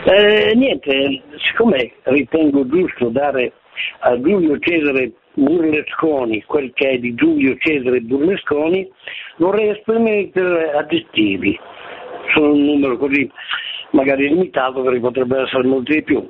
[0.04, 3.52] Eh, niente, siccome ritengo giusto dare
[4.00, 8.90] a Giulio Cesare Burlesconi quel che è di Giulio Cesare Burlesconi,
[9.36, 11.58] vorrei esprimere aggettivi.
[12.34, 13.30] Sono un numero così
[13.90, 16.28] magari limitato perché potrebbero essere molti di più.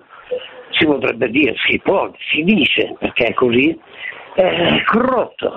[0.70, 3.78] Si potrebbe dire, si può, si dice, perché è così,
[4.34, 5.54] eh, corrotto.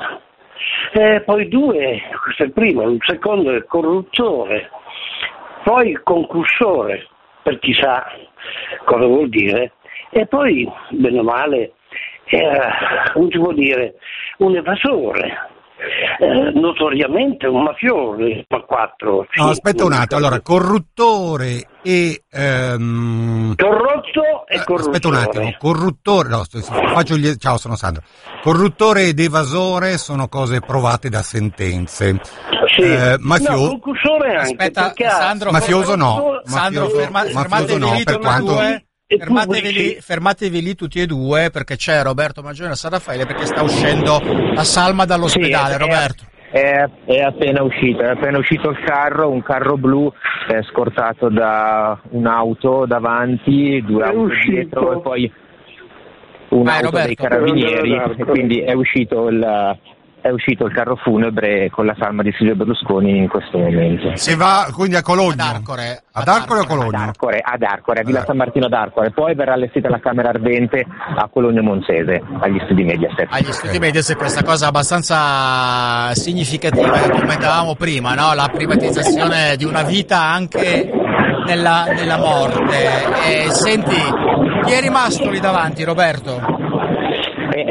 [0.94, 4.70] Eh, poi due, questo è il primo, il secondo è corruttore,
[5.64, 7.08] poi concursore,
[7.42, 8.06] per chi sa
[8.86, 9.74] cosa vuol dire,
[10.12, 11.74] e poi, bene o male,
[12.38, 13.96] era, come si può dire,
[14.40, 15.38] un evasore,
[16.20, 18.18] eh, notoriamente un mafioso,
[18.48, 19.26] ma quattro.
[19.36, 22.24] No, aspetta un attimo, allora, corruttore e...
[22.30, 24.96] ehm, Corrotto e eh, corruttore.
[24.98, 26.44] Aspetta un attimo, corruttore, no,
[26.94, 28.04] faccio gli, ciao, sono Sandro.
[28.42, 32.20] Corruttore ed evasore sono cose provate da sentenze.
[32.76, 32.82] Sì.
[32.82, 38.02] Eh, no, mafio- concursore anche, Aspetta, Sandro, mafioso no, Sandro, mafioso- ferma- mafioso fermatevi no,
[38.04, 38.52] per quanto...
[38.54, 38.84] due.
[39.12, 43.26] E Fermatevi lì, fermatevi lì tutti e due perché c'è Roberto Maggiore a San Raffaele
[43.26, 44.20] perché sta uscendo
[44.54, 45.74] la salma dall'ospedale.
[45.74, 46.24] Sì, è- Roberto.
[46.52, 50.14] È, è appena uscito, è appena uscito il carro, un carro blu
[50.50, 54.52] eh, scortato da un'auto davanti, due È auto uscito.
[54.52, 55.34] dietro e poi
[56.50, 57.08] un'auto Roberto.
[57.08, 59.80] dei carabinieri e quindi è uscito il,
[60.22, 64.16] è uscito il carro funebre con la salma di Silvio Berlusconi in questo momento.
[64.16, 65.44] Si va quindi a Cologno.
[65.44, 66.04] Ad Arcore.
[66.12, 66.98] Ad Arcore o a Ad Cologno?
[66.98, 68.26] Arcore, ad Arcore, a Villa Eh.
[68.26, 72.84] San Martino ad Arcore, poi verrà allestita la Camera Ardente a Cologno Monzese, agli studi
[72.84, 73.28] Mediaset.
[73.30, 78.34] Agli studi Mediaset questa cosa abbastanza significativa che commentavamo prima, no?
[78.34, 80.92] la privatizzazione di una vita anche
[81.46, 82.76] nella, nella morte.
[83.26, 83.96] E, senti,
[84.66, 86.68] chi è rimasto lì davanti, Roberto?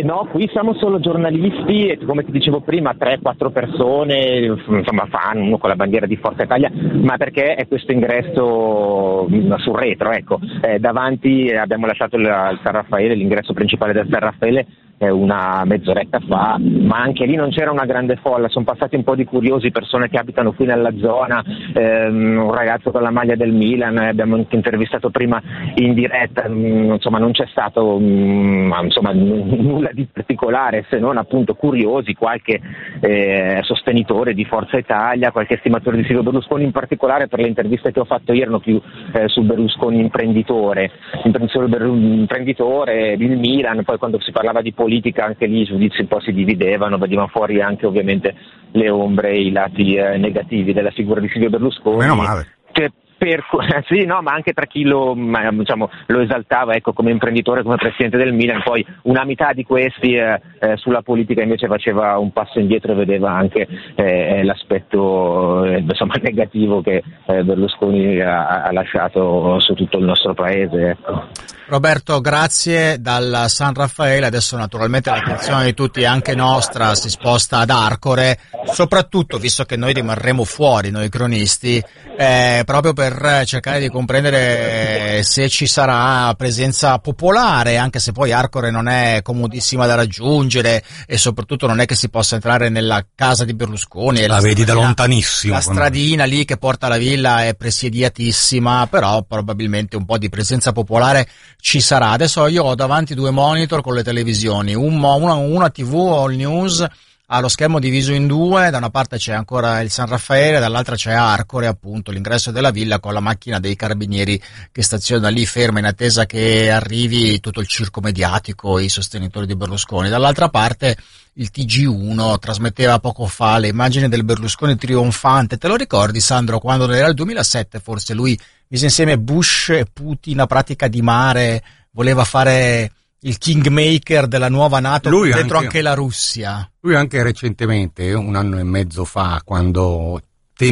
[0.02, 5.58] No, qui siamo solo giornalisti e come ti dicevo prima 3-4 persone, insomma fan, uno
[5.58, 10.38] con la bandiera di Forza Italia, ma perché è questo ingresso mm, sul retro, ecco.
[10.62, 14.66] Eh, davanti abbiamo lasciato il, il San Raffaele, l'ingresso principale del San Raffaele
[15.06, 19.14] una mezz'oretta fa, ma anche lì non c'era una grande folla, sono passati un po'
[19.14, 21.42] di curiosi, persone che abitano qui nella zona,
[21.72, 25.40] ehm, un ragazzo con la maglia del Milan, eh, abbiamo anche intervistato prima
[25.76, 30.98] in diretta, mm, insomma non c'è stato mh, mm, insomma, n- nulla di particolare se
[30.98, 32.60] non appunto curiosi, qualche
[33.00, 37.92] eh, sostenitore di Forza Italia, qualche stimatore di Silvio Berlusconi, in particolare per le interviste
[37.92, 38.80] che ho fatto ieri erano più
[39.12, 40.90] eh, sul Berlusconi imprenditore,
[41.22, 46.08] imprenditore, il Milan, poi quando si parlava di politica politica anche lì i giudizi un
[46.08, 48.34] po' si dividevano, venivano fuori anche ovviamente
[48.72, 51.98] le ombre e i lati eh, negativi della figura di Silvio Berlusconi.
[51.98, 52.46] Meno male.
[52.72, 53.44] Che per,
[53.86, 55.14] sì, no, ma anche tra chi lo,
[55.50, 60.14] diciamo, lo esaltava ecco, come imprenditore, come presidente del Milan, poi una metà di questi
[60.14, 65.80] eh, eh, sulla politica invece faceva un passo indietro e vedeva anche eh, l'aspetto eh,
[65.80, 70.90] insomma, negativo che eh, Berlusconi ha, ha, lasciato su tutto il nostro paese.
[70.90, 71.26] Ecco.
[71.68, 74.24] Roberto, grazie dal San Raffaele.
[74.24, 78.38] Adesso naturalmente l'attenzione di tutti, anche nostra, si sposta ad Arcore,
[78.72, 81.82] soprattutto visto che noi rimarremo fuori, noi cronisti,
[82.16, 88.70] eh, proprio per cercare di comprendere se ci sarà presenza popolare, anche se poi Arcore
[88.70, 93.44] non è comodissima da raggiungere e soprattutto non è che si possa entrare nella casa
[93.44, 94.22] di Berlusconi.
[94.22, 95.52] La, la vedi da lontanissimo.
[95.52, 100.72] La stradina lì che porta alla villa è presidiatissima, però probabilmente un po' di presenza
[100.72, 101.28] popolare
[101.60, 102.10] ci sarà.
[102.10, 106.86] Adesso io ho davanti due monitor con le televisioni, un, una, una TV All News
[107.30, 110.94] ha lo schermo diviso in due, da una parte c'è ancora il San Raffaele, dall'altra
[110.94, 114.40] c'è Arcore, appunto l'ingresso della villa con la macchina dei carabinieri
[114.72, 119.56] che staziona lì ferma in attesa che arrivi tutto il circo mediatico, i sostenitori di
[119.56, 120.08] Berlusconi.
[120.08, 120.96] Dall'altra parte
[121.34, 125.58] il TG1 trasmetteva poco fa le immagini del Berlusconi trionfante.
[125.58, 130.40] Te lo ricordi Sandro quando era il 2007 forse lui mise insieme Bush e Putin
[130.40, 132.90] a pratica di mare, voleva fare
[133.20, 136.70] il kingmaker della nuova Nato lui dentro anche, anche, la Russia.
[136.80, 140.20] Lui anche recentemente, un anno e mezzo fa, quando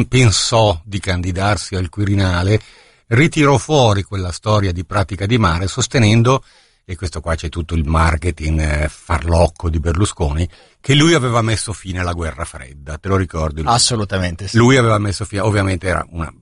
[0.07, 2.59] pensò di candidarsi al Quirinale,
[3.07, 6.43] ritirò fuori quella storia di pratica di mare sostenendo,
[6.85, 10.47] e questo qua c'è tutto il marketing eh, farlocco di Berlusconi,
[10.79, 13.61] che lui aveva messo fine alla guerra fredda, te lo ricordi?
[13.65, 14.57] Assolutamente sì.
[14.57, 16.33] Lui aveva messo fine, ovviamente era una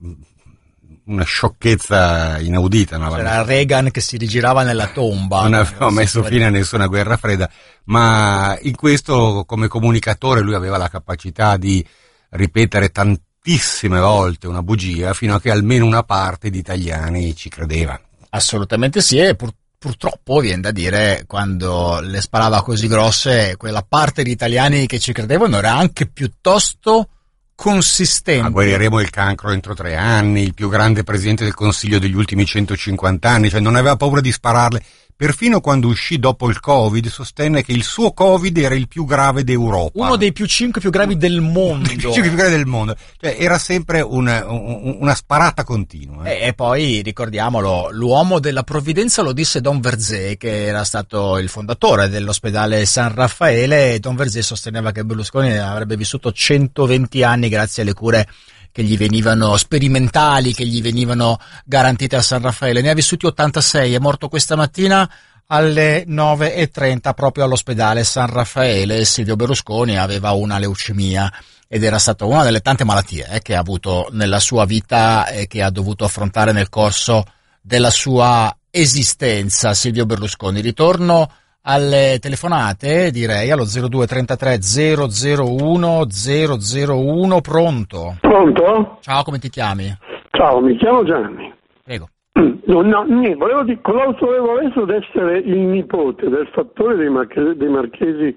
[1.06, 2.96] una sciocchezza inaudita.
[2.96, 3.10] No?
[3.10, 5.42] C'era Reagan che si rigirava nella tomba.
[5.42, 7.50] Non aveva messo fine a nessuna guerra fredda,
[7.84, 11.84] ma in questo come comunicatore lui aveva la capacità di
[12.30, 17.98] ripetere tantissime volte una bugia fino a che almeno una parte di italiani ci credeva.
[18.30, 24.24] Assolutamente sì, e pur, purtroppo viene da dire quando le sparava così grosse, quella parte
[24.24, 27.10] di italiani che ci credevano era anche piuttosto
[27.56, 28.42] consistente.
[28.42, 32.44] Ma guariremo il cancro entro tre anni, il più grande presidente del Consiglio degli ultimi
[32.44, 34.82] 150 anni, cioè non aveva paura di spararle.
[35.18, 39.44] Perfino quando uscì dopo il Covid sostenne che il suo Covid era il più grave
[39.44, 39.98] d'Europa.
[40.04, 41.88] Uno dei più cinque più gravi del mondo.
[41.88, 42.94] Dei cinque più gravi del mondo.
[43.18, 46.24] Cioè era sempre una, una sparata continua.
[46.24, 46.32] Eh.
[46.32, 51.48] E, e, poi ricordiamolo, l'uomo della provvidenza lo disse Don Verzé, che era stato il
[51.48, 53.98] fondatore dell'ospedale San Raffaele.
[53.98, 58.28] Don Verzé sosteneva che Berlusconi avrebbe vissuto 120 anni grazie alle cure
[58.76, 62.82] che gli venivano sperimentali, che gli venivano garantite a San Raffaele.
[62.82, 65.10] Ne ha vissuti 86, è morto questa mattina
[65.46, 69.06] alle 9.30 proprio all'ospedale San Raffaele.
[69.06, 71.32] Silvio Berlusconi aveva una leucemia
[71.66, 75.46] ed era stata una delle tante malattie eh, che ha avuto nella sua vita e
[75.46, 77.24] che ha dovuto affrontare nel corso
[77.62, 79.72] della sua esistenza.
[79.72, 80.60] Silvio Berlusconi.
[80.60, 81.30] Ritorno
[81.68, 88.16] alle telefonate, direi allo 0233 001 001 pronto.
[88.20, 88.98] Pronto?
[89.00, 89.92] Ciao, come ti chiami?
[90.30, 91.52] Ciao, mi chiamo Gianni.
[91.82, 92.08] Prego.
[92.66, 97.56] No, no, niente, volevo dire, con l'autorevolezza di essere il nipote del fattore dei, marchesi,
[97.56, 98.36] dei marchesi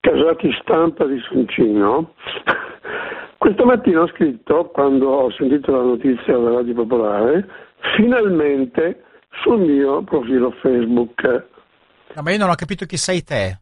[0.00, 2.12] casati stampa di Soncino,
[3.38, 7.48] questa mattina ho scritto, quando ho sentito la notizia della Radio Popolare,
[7.96, 9.02] finalmente
[9.42, 11.52] sul mio profilo Facebook
[12.14, 13.58] No, ma io non ho capito chi sei te.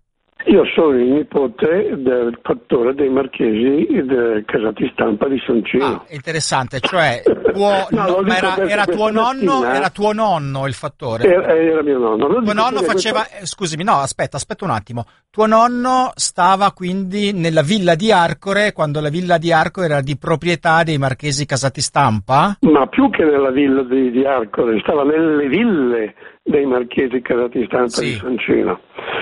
[0.46, 5.84] Io sono il nipote del fattore dei marchesi del Casati Stampa di Soncino.
[5.84, 11.24] Ah, interessante, cioè tuo, no, no, era, era, tuo nonno, era, tuo nonno, il fattore?
[11.24, 12.26] Era, era mio nonno.
[12.26, 13.38] Lo tuo nonno faceva, questa...
[13.38, 15.04] Eh, scusami, no, aspetta, aspetta un attimo.
[15.30, 20.18] Tuo nonno stava quindi nella villa di Arcore quando la villa di Arcore era di
[20.18, 22.56] proprietà dei marchesi Casati Stampa?
[22.60, 28.00] Ma più che nella villa di, di Arcore, stava nelle ville dei marchesi casati stampa
[28.00, 28.80] di Soncino,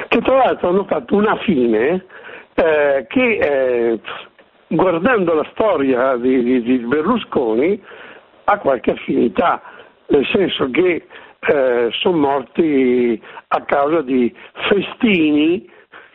[0.09, 2.05] che tra l'altro hanno fatto una fine
[2.55, 4.01] eh, che eh,
[4.69, 7.81] guardando la storia di, di, di, Berlusconi
[8.45, 9.61] ha qualche affinità,
[10.07, 11.07] nel senso che
[11.41, 14.35] eh, sono morti a causa di
[14.69, 15.69] festini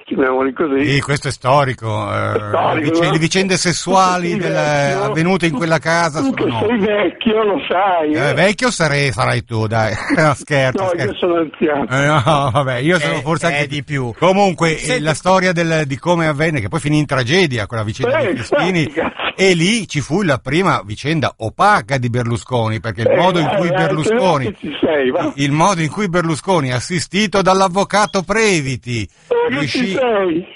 [0.05, 0.85] chiamiamoli così.
[0.85, 1.87] Sì, questo è storico.
[2.13, 3.11] eh, storico, vic- no?
[3.11, 7.43] Le vicende sessuali Tu sei del- vecchio, avvenute in quella casa Tu sono sei vecchio
[7.43, 8.11] lo sai.
[8.13, 9.93] Eh, vecchio sarei, sarai tu, dai.
[10.15, 10.83] no, scherzo.
[10.83, 11.11] No, scherzo.
[11.11, 11.87] io sono anziano.
[11.89, 14.13] Eh, no, vabbè, io sono forse anche di più.
[14.17, 17.83] Comunque, eh, la storia del- di come avvenne, che poi finì in tragedia con la
[17.83, 18.93] vicenda Eh, di Festini,
[19.35, 23.47] e lì ci fu la prima vicenda opaca di Berlusconi, perché il Eh, modo in
[23.57, 24.55] cui vai, Berlusconi,
[25.35, 29.07] il modo in cui Berlusconi, assistito dall'avvocato Previti,
[29.49, 29.97] riuscì,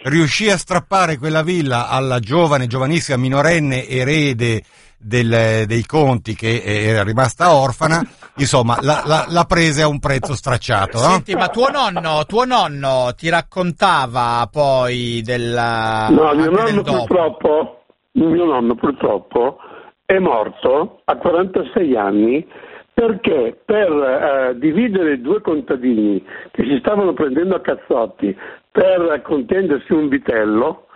[0.04, 4.64] riuscì a strappare quella villa alla giovane, giovanissima, minorenne erede
[5.02, 8.06] del- dei conti che era rimasta orfana,
[8.36, 11.00] insomma, la, la- la prese a un prezzo stracciato.
[11.02, 11.10] no?
[11.12, 16.08] Senti, ma tuo nonno, tuo nonno ti raccontava poi della...
[16.10, 16.98] No, mio del nonno dopo?
[17.06, 17.79] purtroppo,
[18.14, 19.58] mio nonno purtroppo
[20.06, 22.48] è morto a 46 anni
[22.94, 28.36] perché per eh, dividere due contadini che si stavano prendendo a cazzotti
[28.72, 30.88] per contendersi un vitello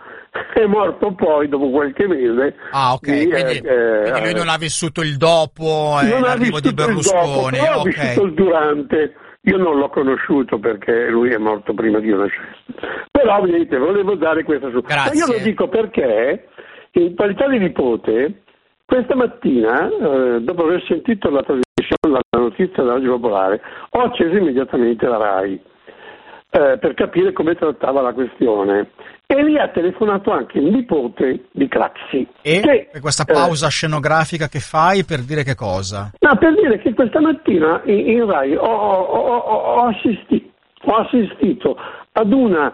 [0.52, 2.56] è morto poi dopo qualche mese.
[2.72, 6.24] Ah, ok, di, quindi, eh, quindi lui eh, non ha vissuto il dopo e non
[6.24, 7.58] ha l'arrivo di vissuto il dopo, Berlusconi.
[7.58, 9.14] però ha vissuto il durante.
[9.42, 12.62] Io non l'ho conosciuto perché lui è morto prima di io nascesse.
[13.10, 14.82] Però vedete, volevo dare questa su.
[15.12, 16.48] Io lo dico perché,
[16.94, 18.42] in qualità di nipote,
[18.84, 25.06] questa mattina, eh, dopo aver sentito la trasmissione, la notizia dell'Oggi Popolare, ho acceso immediatamente
[25.06, 25.60] la RAI
[26.50, 28.90] eh, per capire come trattava la questione.
[29.26, 32.28] E lì ha telefonato anche il nipote di Craxi.
[32.42, 36.12] E che, per questa eh, pausa scenografica che fai per dire che cosa?
[36.20, 40.52] No, per dire che questa mattina in, in Rai ho, ho- ho- assisti-
[40.84, 41.76] ho assistito
[42.12, 42.72] ad una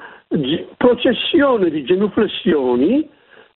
[0.77, 3.09] processione di genuflessioni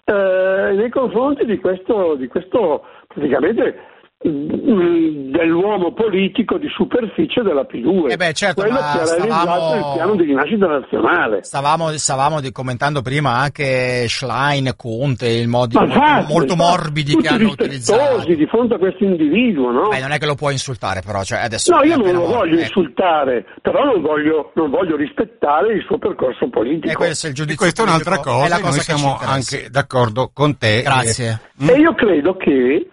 [0.05, 3.93] eh, nei confronti di questo, di questo praticamente
[4.25, 9.93] dell'uomo politico di superficie della P2 Eh beh, certo, quello ma che ha realizzato il
[9.95, 16.57] piano di rinascita nazionale Stavamo, stavamo commentando prima anche Schlein, Conte, il modi Ma molto,
[16.57, 18.01] morbidi tutti che hanno utilizzato.
[18.01, 19.89] rispettosi di fronte a questo individuo no?
[19.89, 22.55] Beh, non è che lo puoi insultare, però, cioè adesso No, io non lo voglio
[22.55, 22.63] ecco.
[22.81, 26.91] insultare, però non voglio, non voglio rispettare il suo percorso politico.
[26.93, 28.81] E questo è il E giudizio questa è un'altra cosa, è la e cosa noi
[28.81, 30.83] siamo anche d'accordo con te.
[30.83, 31.41] Grazie.
[31.61, 32.89] Eh, E io credo che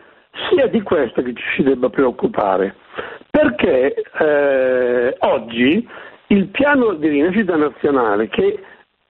[0.49, 2.75] sia di questo che ci si debba preoccupare,
[3.29, 5.87] perché eh, oggi
[6.27, 8.59] il piano di rinascita nazionale che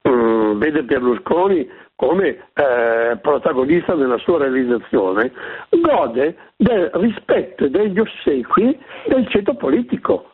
[0.08, 5.32] mm, vede Berlusconi come eh, protagonista nella sua realizzazione,
[5.70, 10.32] gode del rispetto e degli ossequi del ceto politico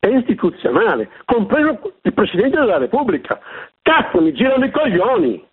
[0.00, 3.38] e istituzionale, compreso il Presidente della Repubblica.
[3.80, 5.46] Cazzo, mi girano i coglioni!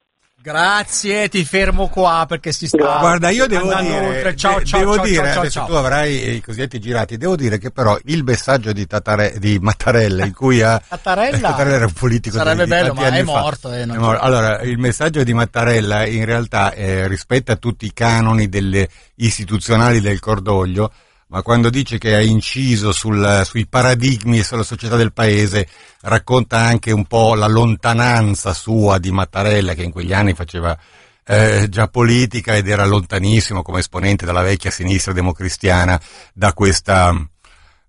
[0.44, 4.36] Grazie, ti fermo qua perché si sta Guarda, io devo andando dire, oltre.
[4.36, 7.36] Ciao, de- ciao, devo ciao, dire ciao, ciao, tu avrai eh, i cosiddetti girati, devo
[7.36, 10.82] dire che però il messaggio di, Tatare- di Mattarella in cui ha...
[10.86, 11.50] Tattarella?
[11.50, 13.40] Tattarella era un politico Sarebbe di bello, tanti ma anni è fa.
[13.40, 14.22] morto, eh, non È morto.
[14.24, 20.20] Allora, il messaggio di Mattarella in realtà eh, rispetta tutti i canoni delle istituzionali del
[20.20, 20.92] cordoglio,
[21.32, 25.66] ma quando dice che ha inciso sul- sui paradigmi e sulla società del paese,
[26.02, 30.78] racconta anche un po' la lontananza sua di Mattarella, che in quegli anni faceva
[31.24, 35.98] eh, già politica ed era lontanissimo come esponente della vecchia sinistra democristiana
[36.34, 37.16] da questa,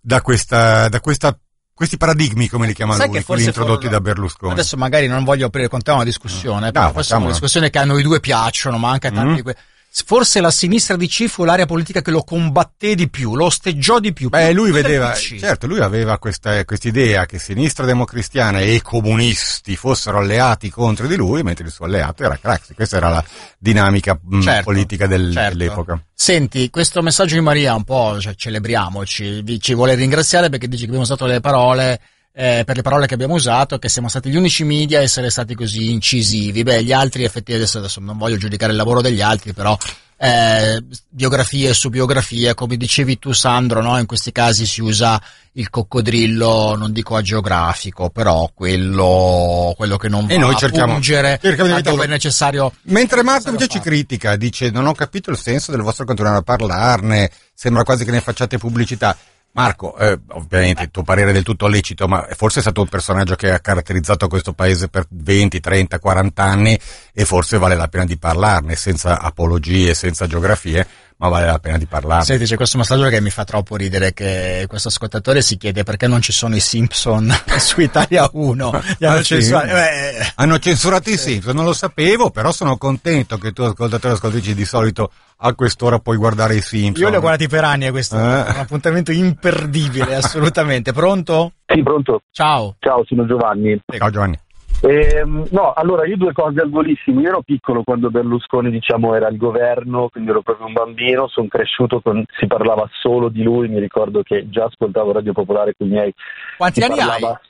[0.01, 1.37] da questa, da questa,
[1.75, 4.53] questi paradigmi, come li chiama Sai lui, quelli forse introdotti for- da Berlusconi.
[4.53, 7.71] Adesso magari non voglio aprire con te una discussione, però No, questa è una discussione
[7.71, 9.35] che a noi due piacciono, ma anche a tanti Mm.
[9.35, 9.57] di que-
[9.95, 13.99] Forse la sinistra di C fu l'area politica che lo combatté di più, lo osteggiò
[14.01, 14.31] di più.
[14.31, 20.71] Beh, lui vedeva, certo, lui aveva questa idea che sinistra democristiana e comunisti fossero alleati
[20.71, 22.73] contro di lui, mentre il suo alleato era Craxi.
[22.73, 23.25] Questa era la
[23.59, 25.57] dinamica mh, Certo, politica del- certo.
[25.59, 26.03] dell'epoca.
[26.15, 30.81] Senti, questo messaggio di Maria un po' cioè, celebriamoci, vi- ci vuole ringraziare perché dice
[30.83, 32.01] che abbiamo usato le parole
[32.35, 35.31] eh, per le parole che abbiamo usato, che siamo stati gli unici media a essere
[35.31, 36.63] stati così incisivi.
[36.63, 39.77] Beh, gli altri effettivamente adesso, adesso non voglio giudicare il lavoro degli altri, però
[40.25, 43.99] eh, biografie su biografie, come dicevi tu Sandro, no?
[43.99, 45.21] in questi casi si usa
[45.55, 50.93] il coccodrillo, non dico agiografico, però quello, quello che non va E noi a cerchiamo-
[50.93, 52.73] pungere cerchiamo di a dove è necessario.
[52.83, 56.43] Mentre Marco invece ci critica, dice non ho capito il senso del vostro continuare a
[56.43, 59.17] parlarne, sembra quasi che ne facciate pubblicità.
[59.55, 62.89] Marco, eh, ovviamente il tuo parere è del tutto lecito, ma forse è stato un
[62.89, 66.79] personaggio che ha caratterizzato questo paese per 20, 30, 40 anni
[67.13, 70.87] e forse vale la pena di parlarne senza apologie, senza geografie,
[71.19, 72.25] ma vale la pena di parlare.
[72.25, 76.07] Senti, c'è questo messaggio che mi fa troppo ridere che questo ascoltatore si chiede perché
[76.07, 78.71] non ci sono i Simpson su Italia 1.
[78.99, 79.25] Li hanno Ah, sì?
[79.35, 84.15] censurato- eh, Hanno censurato i Simpson, non lo sapevo, però sono contento che tu ascoltatore
[84.15, 85.11] e ascoltatrici di solito
[85.45, 87.03] a quest'ora puoi guardare i Simpson.
[87.05, 88.21] Io li ho guardati per anni e questo Eh.
[88.21, 90.93] è un appuntamento imperdibile, assolutamente.
[90.93, 91.53] Pronto?
[91.67, 92.23] Sì, pronto.
[92.31, 92.77] Ciao.
[92.79, 93.81] Ciao, sono Giovanni.
[93.97, 94.39] Ciao Giovanni.
[94.85, 97.21] Ehm, no, allora io due cose al volissimo.
[97.21, 101.47] Io ero piccolo quando Berlusconi, diciamo, era al governo, quindi ero proprio un bambino, sono
[101.47, 105.87] cresciuto, con, si parlava solo di lui, mi ricordo che già ascoltavo Radio Popolare con
[105.87, 106.13] i miei.
[106.57, 107.41] Quanti si anni parlava-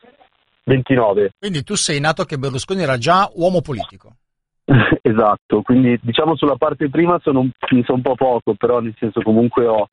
[0.64, 1.32] 29.
[1.38, 4.16] Quindi tu sei nato che Berlusconi era già uomo politico.
[5.02, 8.94] esatto, quindi diciamo sulla parte prima sono un, mi so un po' poco, però nel
[8.98, 9.88] senso comunque ho,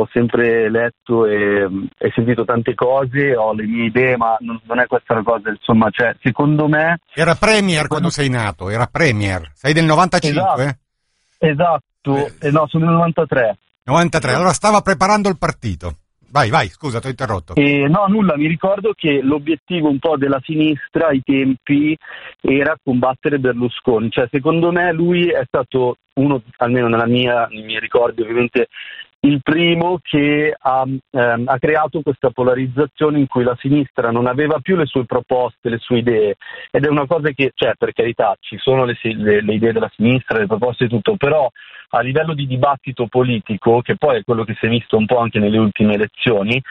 [0.00, 1.68] ho sempre letto e,
[1.98, 5.50] e sentito tante cose, ho le mie idee, ma non, non è questa la cosa,
[5.50, 6.98] insomma, cioè, secondo me...
[7.12, 9.50] Era Premier quando sei nato, era Premier.
[9.54, 10.78] Sei del 95?
[11.38, 13.58] Esatto, eh, no, sono del 93.
[13.84, 15.94] 93, allora stava preparando il partito.
[16.30, 17.54] Vai, vai, scusa, ti ho interrotto.
[17.54, 21.96] E no, nulla, mi ricordo che l'obiettivo un po' della sinistra ai tempi
[22.42, 27.80] era combattere Berlusconi, cioè secondo me lui è stato uno, almeno nella mia, nei miei
[27.80, 28.68] ricordi ovviamente,
[29.20, 34.60] il primo che ha, ehm, ha creato questa polarizzazione in cui la sinistra non aveva
[34.60, 36.36] più le sue proposte, le sue idee.
[36.70, 39.90] Ed è una cosa che, cioè per carità, ci sono le, le- le idee della
[39.94, 41.50] sinistra, le proposte e tutto, però
[41.90, 45.18] a livello di dibattito politico, che poi è quello che si è visto un po'
[45.18, 46.62] anche nelle ultime elezioni,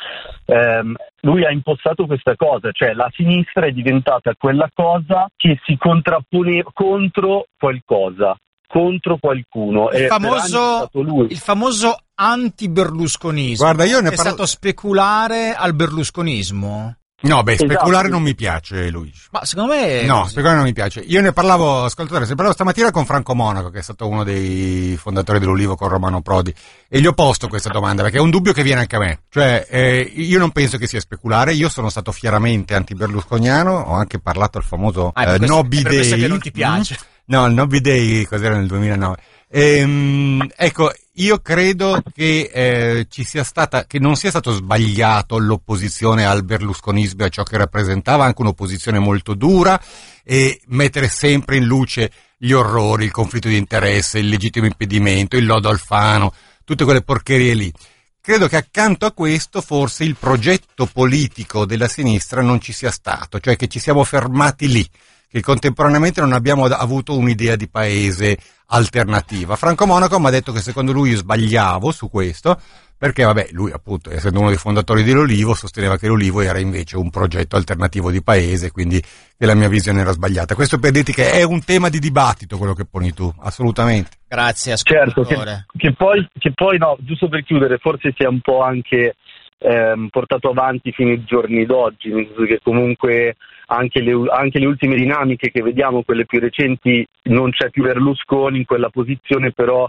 [0.46, 5.76] ehm, lui ha impostato questa cosa, cioè la sinistra è diventata quella cosa che si
[5.78, 8.38] contrapponeva contro qualcosa,
[8.68, 9.90] contro qualcuno.
[9.92, 10.90] Il E famoso,
[11.30, 13.64] il famoso anti-berlusconismo.
[13.64, 16.96] Guarda, io ne è parlo- stato speculare al berlusconismo.
[17.20, 17.72] No, beh, Esatto.
[17.74, 19.22] speculare non mi piace, Luigi.
[19.32, 20.04] Ma secondo me...
[20.04, 21.00] No, speculare non mi piace.
[21.00, 24.96] Io ne parlavo, ascoltatore, ne parlavo stamattina con Franco Monaco, che è stato uno dei
[25.02, 26.54] fondatori dell'Ulivo con Romano Prodi,
[26.88, 29.22] e gli ho posto questa domanda, perché è un dubbio che viene anche a me.
[29.30, 34.20] Cioè, eh, io non penso che sia speculare, io sono stato fieramente anti-berlusconiano, ho anche
[34.20, 36.20] parlato al famoso Ah, eh, questo- No è per questo Bidet.
[36.20, 36.98] che non ti piace.
[37.02, 37.16] Mm?
[37.30, 39.18] No, il No Bidet, cos'era nel 2009?
[39.50, 46.26] Ehm, ecco, io credo che eh, ci sia stata, che non sia stato sbagliato l'opposizione
[46.26, 49.82] al berlusconismo e a ciò che rappresentava, anche un'opposizione molto dura
[50.24, 55.46] e mettere sempre in luce gli orrori, il conflitto di interesse, il legittimo impedimento, il
[55.46, 57.74] lodo Alfano, tutte quelle porcherie lì.
[58.22, 63.40] Credo che accanto a questo forse il progetto politico della sinistra non ci sia stato,
[63.40, 64.90] cioè che ci siamo fermati lì,
[65.30, 69.56] che contemporaneamente non abbiamo avuto un'idea di paese alternativa.
[69.56, 72.60] Franco Monaco mi ha detto che secondo lui io sbagliavo su questo,
[72.98, 77.10] perché vabbè, lui appunto, essendo uno dei fondatori dell'Olivo, sosteneva che l'Olivo era invece un
[77.10, 80.56] progetto alternativo di paese, quindi che la mia visione era sbagliata.
[80.56, 84.12] Questo per dirti che è un tema di dibattito quello che poni tu, assolutamente.
[84.28, 85.66] Grazie, Certo, che, ascoltatore.
[85.78, 89.16] che poi, che poi no, giusto per chiudere, forse si è un po' anche
[89.60, 93.36] ehm, portato avanti fino ai giorni d'oggi, nel senso che comunque
[93.68, 98.60] anche le, anche le ultime dinamiche che vediamo, quelle più recenti, non c'è più Berlusconi
[98.60, 99.88] in quella posizione, però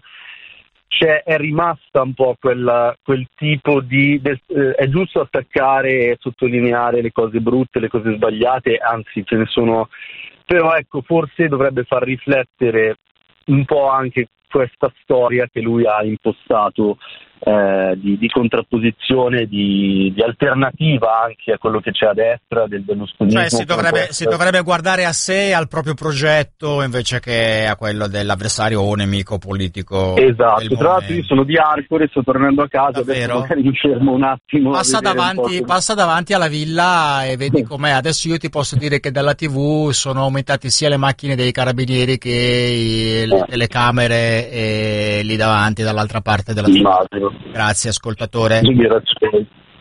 [1.24, 4.20] è rimasta un po' quella- quel tipo di...
[4.20, 9.36] del- eh, è giusto attaccare e sottolineare le cose brutte, le cose sbagliate, anzi ce
[9.36, 9.88] ne sono...
[10.44, 12.96] Però ecco, forse dovrebbe far riflettere
[13.46, 16.96] un po' anche questa storia che lui ha impostato
[17.40, 22.82] eh, di, di contrapposizione, di, di alternativa anche a quello che c'è a destra del
[22.82, 23.40] berlusconismo.
[23.40, 27.76] Cioè si dovrebbe, può si dovrebbe guardare a sé, al proprio progetto, invece che a
[27.76, 30.16] quello dell'avversario o nemico politico.
[30.16, 33.18] Esatto, tra l'altro io sono di Arcore, sto tornando a casa, Davvero?
[33.18, 34.70] adesso magari mi fermo un attimo.
[34.70, 37.90] Passa un davanti, come- passa davanti alla villa e vedi com'è.
[37.90, 42.18] Adesso io ti posso dire che dalla TV sono aumentati sia le macchine dei carabinieri
[42.18, 46.82] che i- le telecamere e lì davanti, dall'altra parte della TV.
[47.52, 48.60] Grazie ascoltatore.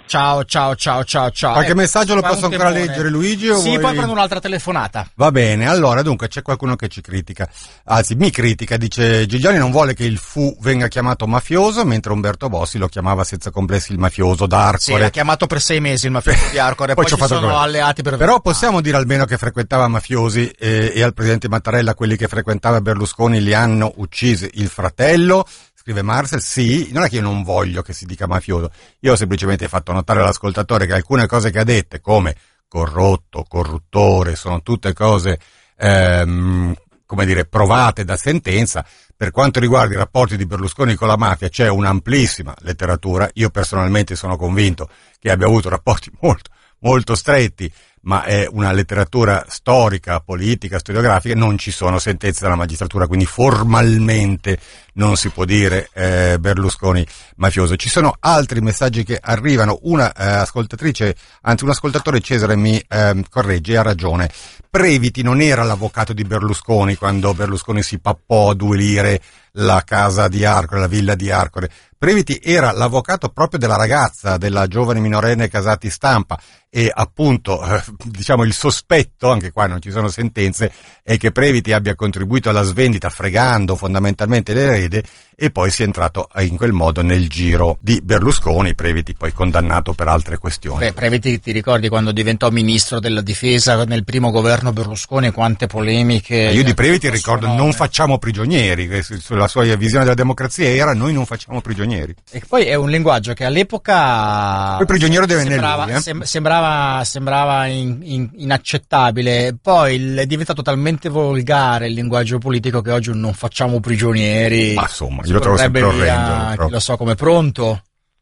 [0.08, 1.52] Ciao, ciao, ciao, ciao, ciao.
[1.52, 2.86] Qualche messaggio lo posso ancora temone.
[2.86, 5.06] leggere, Luigi, o Sì, vuoi- poi prendo un'altra telefonata.
[5.16, 7.45] Va bene, allora dunque c'è qualcuno che ci critica,
[7.84, 12.48] anzi mi critica, dice Giglioni non vuole che il fu venga chiamato mafioso, mentre Umberto
[12.48, 15.00] Bossi lo chiamava senza complessi il mafioso Sì, d'Arcore.
[15.02, 17.58] l'ha chiamato per sei mesi il mafioso di Arcore, poi, ci ho ci sono quello.
[17.58, 22.16] alleati per Però possiamo dire almeno che frequentava mafiosi eh, e al presidente Mattarella quelli
[22.16, 25.45] che frequentava Berlusconi li hanno uccisi il fratello,
[25.88, 29.16] scrive Marcel, sì, non è che io non voglio che si dica mafioso, io ho
[29.16, 32.36] semplicemente fatto notare all'ascoltatore che alcune cose che ha dette come
[32.68, 35.40] corrotto, corruttore, sono tutte cose
[35.78, 36.76] ehm,
[37.06, 38.86] come dire, provate da sentenza.
[39.16, 44.18] Per quanto riguarda i rapporti di Berlusconi con la mafia c'è un'amplissima letteratura, io personalmente
[44.18, 44.90] sono convinto
[45.20, 46.49] che abbia avuto rapporti molto,
[46.80, 47.72] molto stretti,
[48.08, 54.60] ma è una letteratura storica, politica, storiografica, non ci sono sentenze della magistratura, quindi formalmente
[54.94, 57.06] non si può dire eh, Berlusconi
[57.36, 57.76] mafioso.
[57.76, 63.24] Ci sono altri messaggi che arrivano, una eh, ascoltatrice, anzi un ascoltatore Cesare mi eh,
[63.30, 64.32] corregge, ha ragione.
[64.70, 69.22] Previti non era l'avvocato di Berlusconi quando Berlusconi si pappò a due lire
[69.60, 71.70] la casa di Arcore, la villa di Arcore.
[71.98, 78.44] Previti era l'avvocato proprio della ragazza, della giovane minorenne Casati Stampa e appunto eh, diciamo
[78.44, 80.72] il sospetto, anche qua non ci sono sentenze,
[81.02, 85.03] è che Previti abbia contribuito alla svendita fregando fondamentalmente l'erede
[85.39, 90.07] e poi sia entrato in quel modo nel giro di Berlusconi, Previti poi condannato per
[90.07, 90.80] altre questioni.
[90.80, 96.35] Beh, Previti ti ricordi quando diventò ministro della difesa nel primo governo Berlusconi quante polemiche.
[96.35, 98.89] Io di Previti ricordo non facciamo prigionieri,
[99.30, 102.15] la sua visione della democrazia era noi non facciamo prigionieri.
[102.31, 106.02] E poi è un linguaggio che all'epoca poi prigioniero deve sembrava, lui, eh?
[106.02, 106.22] sem-
[106.58, 113.12] sembrava, sembrava in, in, inaccettabile, poi è diventato talmente volgare il linguaggio politico che oggi
[113.14, 114.74] non facciamo prigionieri.
[114.74, 116.66] Ma insomma, io lo trovo sempre orrendo.
[116.66, 117.82] Chi lo so come pronto?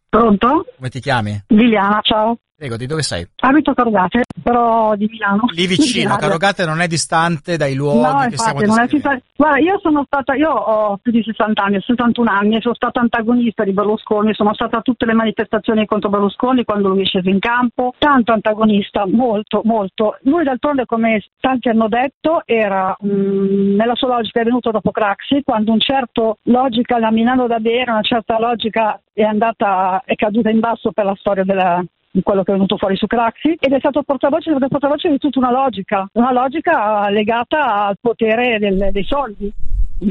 [0.10, 0.66] Pronto?
[0.76, 1.44] Come ti chiami?
[1.48, 2.38] Liliana, ciao.
[2.57, 3.27] Prego, di dove sei?
[3.41, 5.44] Abito a Carugate, però di Milano.
[5.52, 9.23] Lì vicino, Carogate non è distante dai luoghi No, che stiamo infatti, non è descrivendo.
[9.36, 13.02] Guarda, io sono stata, io ho più di 60 anni, ho 61 anni, sono stata
[13.02, 17.27] antagonista di Berlusconi, sono stata a tutte le manifestazioni contro Berlusconi quando lui è sceso
[17.27, 20.18] in campo, tanto antagonista, molto, molto.
[20.22, 25.41] Lui d'altronde, come tanti hanno detto, era mm, nella sua logica è venuto dopo Craxi,
[25.44, 30.49] quando un certo logica la Milano da bere, una certa logica è andata, è caduta
[30.49, 31.84] in basso per la storia della,
[32.21, 35.39] quello che è venuto fuori su Craxi ed è stato portavoce, è portavoce di tutta
[35.39, 39.51] una logica, una logica legata al potere del- dei soldi.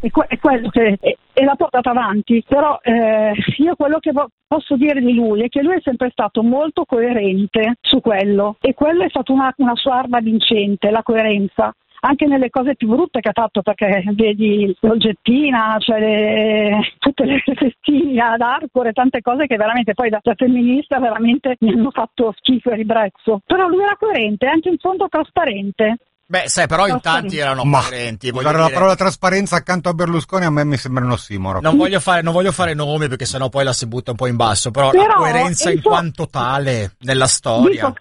[0.00, 4.12] è, que- è quello che e, e l'ha portata avanti, però eh, io quello che
[4.12, 8.56] vo- posso dire di lui è che lui è sempre stato molto coerente su quello
[8.60, 12.88] e quello è stata una, una sua arma vincente, la coerenza anche nelle cose più
[12.88, 19.20] brutte che ha fatto perché vedi l'oggettina, cioè le- tutte le festine ad Arcore, tante
[19.20, 23.40] cose che veramente poi da, da femminista veramente mi hanno fatto schifo e ribrezzo.
[23.44, 25.96] Però lui era coerente, anche in fondo trasparente.
[26.30, 28.28] Beh, sai, però in tanti erano Ma coerenti.
[28.28, 28.74] usare la dire.
[28.74, 31.58] parola trasparenza accanto a Berlusconi a me mi sembra un ossimoro.
[31.60, 34.26] Non voglio, fare, non voglio fare nomi perché sennò poi la si butta un po'
[34.26, 37.86] in basso, però, la Però, coerenza in suo- quanto tale nella storia.
[37.86, 37.94] Dico,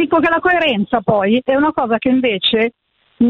[0.00, 2.72] dico che la coerenza poi è una cosa che invece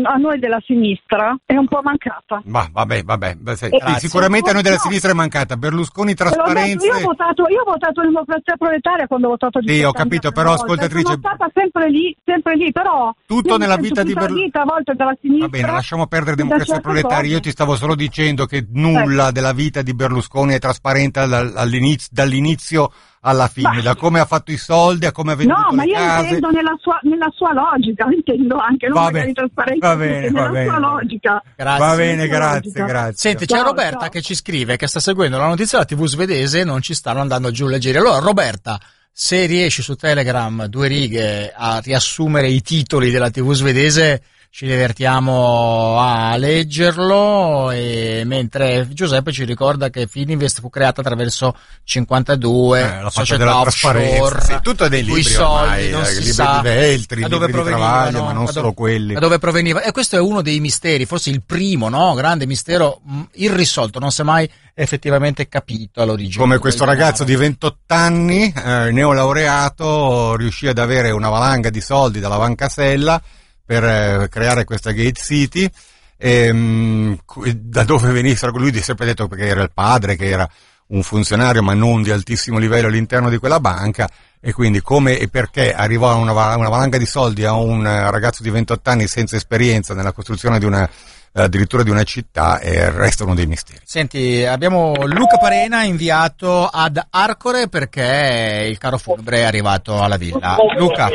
[0.03, 2.43] a noi della sinistra è un po' mancata.
[2.45, 4.83] Ma vabbè, vabbè, sai, Eh, sì, sicuramente a noi della no.
[4.83, 5.57] sinistra è mancata.
[5.57, 6.87] Berlusconi trasparenza.
[6.87, 10.53] Io ho, votato, io ho votato democrazia proletaria quando ho votato Sì, ho capito, però,
[10.53, 13.15] ascoltatrice- Sono stata sempre lì, sempre lì, però...
[13.27, 15.47] Tutto nella vita di Berlu- tradita a volte dalla sinistra.
[15.49, 17.33] Va bene, lasciamo perdere democrazia proletaria.
[17.33, 22.09] Io ti stavo solo dicendo che nulla della vita di Berlusconi è trasparente dal- all'inizio-
[22.13, 22.91] dall'inizio
[23.21, 25.85] alla fine, Ma- da come ha fatto i soldi a come ha venduto No, ma
[25.85, 26.25] io case.
[26.27, 30.21] intendo nella sua, nella sua logica, intendo anche, non Va magari bene, trasparenza, va bene,
[30.21, 31.43] nella va bene, sua logica.
[31.57, 31.87] Grazie.
[31.87, 32.85] Va bene, Nella grazie, logica.
[32.85, 33.15] grazie.
[33.17, 34.09] Senti, c'è Ciao, Roberta ciao.
[34.09, 37.51] che ci scrive, che sta seguendo la notizia della TV svedese, non ci stanno andando
[37.51, 37.97] giù le giri.
[37.99, 38.81] Allora, Roberta,
[39.13, 45.99] se riesci su Telegram due righe a riassumere i titoli della TV svedese, ci divertiamo
[46.01, 51.55] a leggerlo, e mentre Giuseppe ci ricorda che Fininvest fu creata attraverso
[51.85, 54.57] 52, Eh, la faccia società della offshore, trasparenza.
[54.57, 57.21] Sì, tutto dei i cui libri soldi ormai, non eh, si libri sa di Veltri,
[57.29, 59.15] dove libri di Travaglio, ma non da solo dove- quelli.
[59.15, 59.83] da dove proveniva.
[59.83, 62.15] E questo è uno dei misteri, forse il primo, no?
[62.15, 66.43] Grande mistero mh, irrisolto, non si è mai effettivamente capito all'origine.
[66.43, 67.01] Come questo denaro.
[67.01, 72.69] ragazzo di 28 anni, eh, neolaureato, riuscì ad avere una valanga di soldi dalla Banca
[72.69, 73.21] Sella
[73.69, 75.69] per eh, creare questa Gate City.
[76.17, 80.49] E, cu- da dove venissero, lui ha sempre detto che era il padre, che era
[80.87, 84.09] un funzionario ma non di altissimo livello all'interno di quella banca
[84.41, 88.43] e quindi come e perché arrivò una, una valanga di soldi a un eh, ragazzo
[88.43, 90.89] di 28 anni senza esperienza nella costruzione di una,
[91.31, 93.81] eh, addirittura di una città e resta uno dei misteri.
[93.85, 100.57] Senti, abbiamo Luca Parena inviato ad Arcore perché il carro funebre è arrivato alla villa.
[100.79, 101.11] Luca,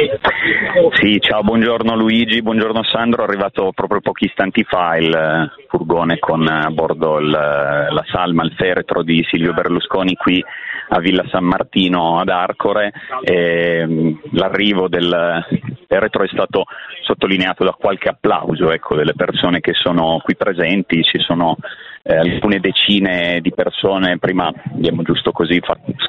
[1.00, 6.18] Sì, ciao, buongiorno Luigi, buongiorno Sandro, è arrivato proprio pochi istanti fa il eh, furgone
[6.18, 10.44] con a bordo il, eh, la salma, il feretro di Silvio Berlusconi qui
[10.90, 12.92] a Villa San Martino ad Arcore.
[13.22, 15.46] E mh, l'arrivo del
[15.88, 16.64] feretro è stato
[17.14, 21.56] sottolineato da qualche applauso ecco, delle persone che sono qui presenti, ci sono
[22.04, 25.62] eh, alcune decine di persone, prima abbiamo giusto così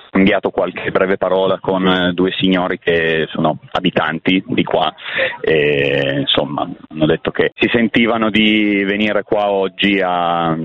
[0.08, 4.92] scambiato qualche breve parola con eh, due signori che sono abitanti di qua
[5.40, 10.56] e insomma hanno detto che si sentivano di venire qua oggi a,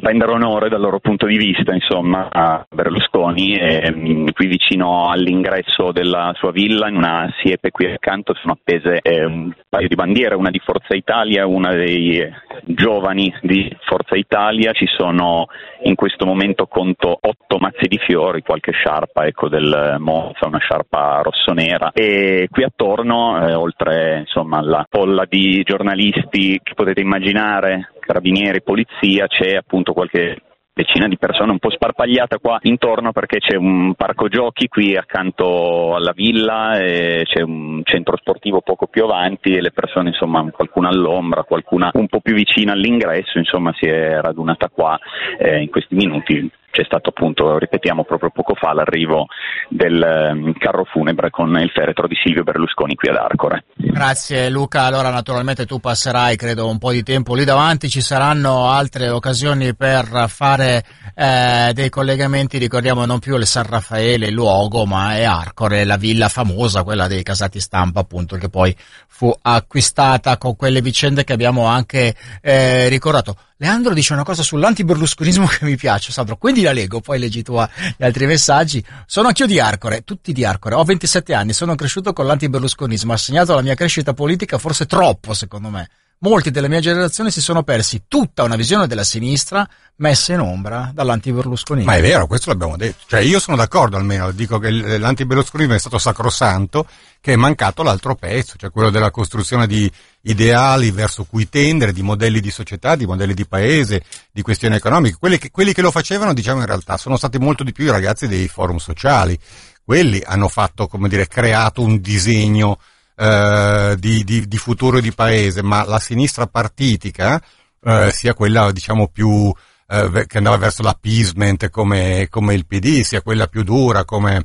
[0.00, 5.92] rendere onore dal loro punto di vista insomma a Berlusconi e mh, qui vicino all'ingresso
[5.92, 10.34] della sua villa in una siepe qui accanto sono appese eh, un paio di bandiere
[10.34, 12.32] una di Forza Italia una dei eh,
[12.64, 14.72] giovani di Forza Italia.
[14.72, 15.46] Ci sono
[15.82, 21.20] in questo momento conto otto mazzi di fiori qualche sciarpa ecco del Monza una sciarpa
[21.22, 21.90] rossonera.
[21.92, 29.26] E qui attorno eh, oltre insomma alla folla di giornalisti che potete immaginare carabinieri, polizia,
[29.26, 30.36] c'è appunto qualche
[30.74, 35.94] decina di persone un po' sparpagliata qua intorno perché c'è un parco giochi qui accanto
[35.94, 40.88] alla villa e c'è un centro sportivo poco più avanti e le persone insomma qualcuna
[40.88, 44.98] all'ombra, qualcuna un po' più vicina all'ingresso insomma si è radunata qua
[45.38, 49.26] eh, in questi minuti c'è stato appunto, ripetiamo proprio poco fa, l'arrivo
[49.68, 53.64] del um, carro funebre con il feretro di Silvio Berlusconi qui ad Arcore.
[53.76, 58.70] Grazie Luca, allora naturalmente tu passerai credo un po' di tempo lì davanti, ci saranno
[58.70, 60.82] altre occasioni per fare
[61.14, 65.96] eh, dei collegamenti, ricordiamo non più il San Raffaele, il luogo, ma è Arcore, la
[65.96, 68.74] villa famosa, quella dei casati stampa appunto, che poi
[69.06, 73.36] fu acquistata con quelle vicende che abbiamo anche eh, ricordato.
[73.62, 77.54] Leandro dice una cosa sull'antiberlusconismo che mi piace, Sandro, quindi la leggo, poi leggi tu
[77.96, 78.84] gli altri messaggi.
[79.06, 83.16] Sono anch'io di Arcore, tutti di Arcore, ho 27 anni, sono cresciuto con l'antiberlusconismo, ha
[83.16, 85.88] segnato la mia crescita politica forse troppo, secondo me.
[86.24, 90.92] Molti della mia generazione si sono persi tutta una visione della sinistra messa in ombra
[90.94, 91.90] dall'antiberlusconismo.
[91.90, 93.02] Ma è vero, questo l'abbiamo detto.
[93.08, 96.86] Cioè, io sono d'accordo almeno, dico che l'antiberlusconismo è stato sacrosanto,
[97.20, 99.90] che è mancato l'altro pezzo, cioè quello della costruzione di
[100.20, 105.16] ideali verso cui tendere, di modelli di società, di modelli di paese, di questioni economiche.
[105.18, 107.90] Quelli che, quelli che lo facevano, diciamo in realtà, sono stati molto di più i
[107.90, 109.36] ragazzi dei forum sociali.
[109.84, 112.78] Quelli hanno fatto, come dire, creato un disegno
[113.22, 117.40] eh, di, di, di, futuro di paese, ma la sinistra partitica,
[117.80, 119.52] eh, sia quella diciamo più
[119.86, 124.44] eh, che andava verso l'appeasement come, come, il PD, sia quella più dura come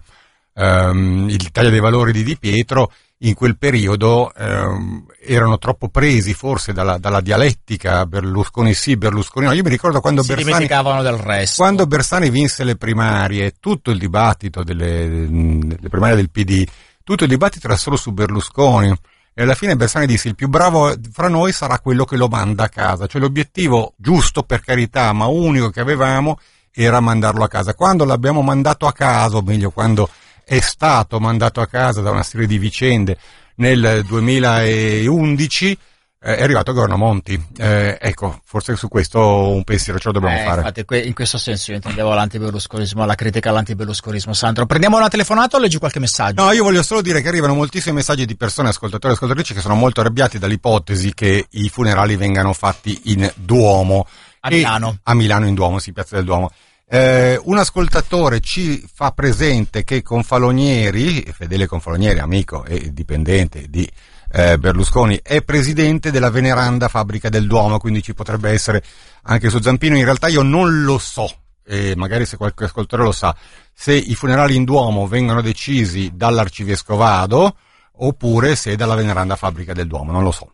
[0.53, 2.91] ehm, l'Italia dei Valori di Di Pietro,
[3.21, 9.53] in quel periodo ehm, erano troppo presi forse dalla, dalla, dialettica Berlusconi sì, Berlusconi no.
[9.53, 10.67] Io mi ricordo quando si Bersani,
[11.01, 11.63] del resto.
[11.63, 16.63] Quando Bersani vinse le primarie, tutto il dibattito delle, delle primarie del PD,
[17.07, 18.93] tutto il dibattito era solo su Berlusconi.
[19.33, 22.65] E alla fine Bersani disse il più bravo fra noi sarà quello che lo manda
[22.65, 23.07] a casa.
[23.07, 26.37] Cioè l'obiettivo giusto per carità, ma unico che avevamo
[26.69, 27.75] era mandarlo a casa.
[27.75, 30.09] Quando l'abbiamo mandato a casa, o meglio, quando
[30.43, 33.17] è stato mandato a casa da una serie di vicende
[33.55, 35.77] nel 2011 eh,
[36.19, 37.41] è arrivato Gorno Monti.
[37.57, 40.61] Eh, ecco, forse su questo un pensiero ce lo dobbiamo eh, fare.
[40.67, 44.33] Infatti, in questo senso io intendevo l'antiberlusconismo, la critica all'antiberlusconismo.
[44.33, 46.43] Sandro, prendiamo una telefonata o leggi qualche messaggio?
[46.43, 49.61] No, io voglio solo dire che arrivano moltissimi messaggi di persone, ascoltatori e ascoltatrici, che
[49.61, 54.07] sono molto arrabbiati dall'ipotesi che i funerali vengano fatti in Duomo.
[54.39, 54.97] A Milano.
[55.03, 56.51] A Milano in Duomo, sì, Piazza del Duomo.
[56.89, 63.87] Eh, un ascoltatore ci fa presente che Confalonieri, fedele Confalonieri, amico e dipendente di
[64.31, 68.83] eh, Berlusconi, è presidente della veneranda fabbrica del Duomo, quindi ci potrebbe essere
[69.23, 69.97] anche su Zampino.
[69.97, 71.29] In realtà io non lo so,
[71.65, 73.35] e magari se qualche ascoltatore lo sa,
[73.73, 77.55] se i funerali in Duomo vengono decisi dall'arcivescovado
[77.99, 80.51] oppure se dalla veneranda fabbrica del Duomo, non lo so.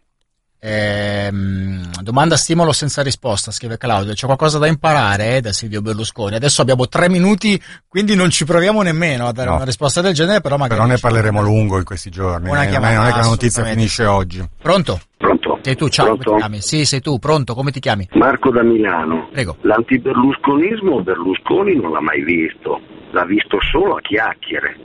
[0.65, 4.13] Ehm, domanda stimolo senza risposta, scrive Claudio.
[4.13, 6.35] C'è qualcosa da imparare eh, da Silvio Berlusconi.
[6.35, 9.55] Adesso abbiamo tre minuti, quindi non ci proviamo nemmeno a dare No.
[9.55, 10.79] una risposta del genere, però magari.
[10.79, 12.49] Però ne parleremo a lungo in questi giorni.
[12.49, 14.47] Una eh, non, è, che la notizia finisce oggi.
[14.61, 15.01] Pronto?
[15.23, 15.59] Pronto?
[15.61, 16.23] Sei tu, ciao, Pronto?
[16.23, 16.61] come ti chiami?
[16.61, 18.09] Sì, sei tu, pronto, come ti chiami?
[18.15, 19.29] Marco da Milano.
[19.31, 19.55] Prego.
[19.61, 22.81] L'antiberlusconismo Berlusconi non l'ha mai visto,
[23.11, 24.75] l'ha visto solo a chiacchiere.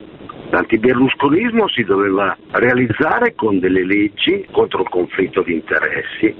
[0.50, 6.32] L'antiberlusconismo si doveva realizzare con delle leggi contro il conflitto di interessi,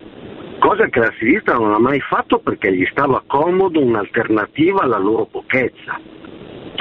[0.61, 5.27] cosa che la sinistra non ha mai fatto perché gli stava comodo un'alternativa alla loro
[5.27, 5.99] pochezza.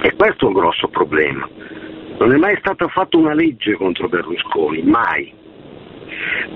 [0.03, 1.49] E questo è un grosso problema.
[2.19, 5.33] Non è mai stata fatta una legge contro Berlusconi, mai.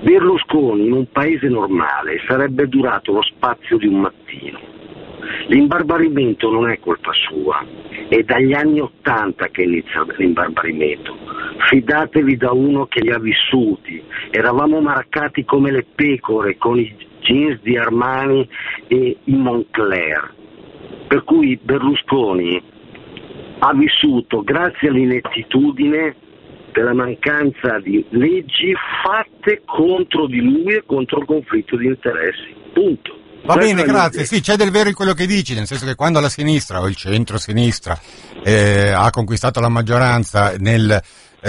[0.02, 4.60] Berlusconi in un paese normale sarebbe durato lo spazio di un mattino.
[5.46, 7.64] L'imbarbarimento non è colpa sua,
[8.08, 11.16] è dagli anni Ottanta che inizia l'imbarbarimento.
[11.68, 14.02] Fidatevi da uno che li ha vissuti.
[14.30, 18.48] Eravamo marcati come le pecore con i jeans di Armani
[18.88, 20.34] e i Moncler.
[21.06, 22.60] Per cui Berlusconi
[23.60, 26.16] ha vissuto grazie all'inettitudine
[26.72, 28.72] della mancanza di leggi
[29.02, 32.54] fatte contro di lui e contro il conflitto di interessi.
[32.72, 33.20] Punto.
[33.44, 34.24] Va Questo bene, grazie.
[34.24, 36.88] Sì, c'è del vero in quello che dici, nel senso che quando la sinistra o
[36.88, 37.98] il centro-sinistra
[38.44, 41.00] eh, ha conquistato la maggioranza nel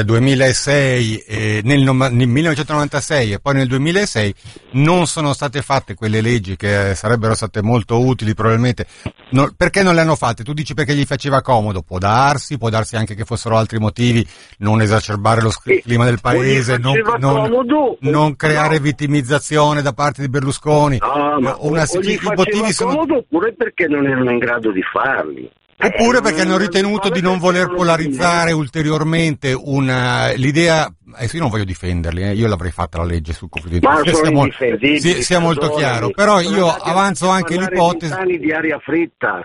[0.03, 4.33] 2006, eh, nel, nel 1996 e poi nel 2006
[4.71, 8.87] non sono state fatte quelle leggi che eh, sarebbero state molto utili probabilmente.
[9.29, 10.43] No, perché non le hanno fatte?
[10.43, 14.25] Tu dici perché gli faceva comodo, può darsi, può darsi anche che fossero altri motivi,
[14.59, 15.51] non esacerbare lo
[15.83, 20.97] clima del paese, non, non, non creare vittimizzazione da parte di Berlusconi.
[20.99, 24.37] No, ma Una- o, o gli motivi faceva sono- comodo oppure perché non erano in
[24.39, 25.49] grado di farli.
[25.77, 31.63] Oppure perché hanno ritenuto di non voler polarizzare ulteriormente una, l'idea, adesso io non voglio
[31.63, 35.21] difenderli, eh, io l'avrei fatta la legge sul conflitto Ma di sono sia, mo- sia-
[35.21, 38.13] sia molto chiaro, però io avanzo anche l'ipotesi,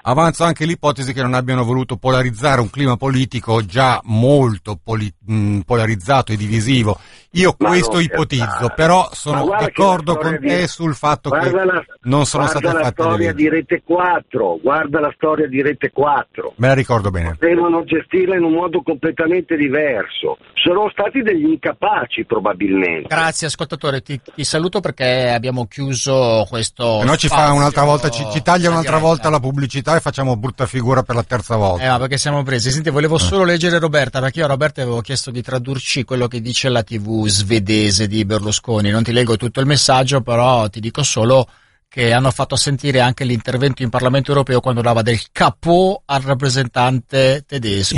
[0.02, 5.60] avanzo anche l'ipotesi che non abbiano voluto polarizzare un clima politico già molto poli- mh,
[5.60, 6.98] polarizzato e divisivo.
[7.32, 11.28] Io Ma questo ipotizzo, però sono guarda d'accordo la storia con te di- sul fatto
[11.30, 13.42] che guarda la- non sono guarda state la fatte le storia leggi.
[13.42, 16.52] di Rete 4, guarda la storia di Rete 4.
[16.56, 17.36] Me la ricordo bene.
[17.38, 20.38] Devono gestirla in un modo completamente diverso.
[20.54, 23.08] Sono stati degli incapaci probabilmente.
[23.08, 27.00] Grazie ascoltatore, ti, ti saluto perché abbiamo chiuso questo...
[27.00, 30.36] Se no ci fa un'altra volta, ci, ci taglia un'altra volta la pubblicità e facciamo
[30.36, 31.84] brutta figura per la terza volta.
[31.84, 32.70] Eh, ma perché siamo presi?
[32.70, 36.40] Senti, volevo solo leggere Roberta, perché io a Roberta avevo chiesto di tradurci quello che
[36.40, 38.90] dice la TV svedese di Berlusconi.
[38.90, 41.46] Non ti leggo tutto il messaggio, però ti dico solo
[41.98, 47.42] che hanno fatto sentire anche l'intervento in Parlamento europeo quando dava del capo al rappresentante
[47.44, 47.96] tedesco.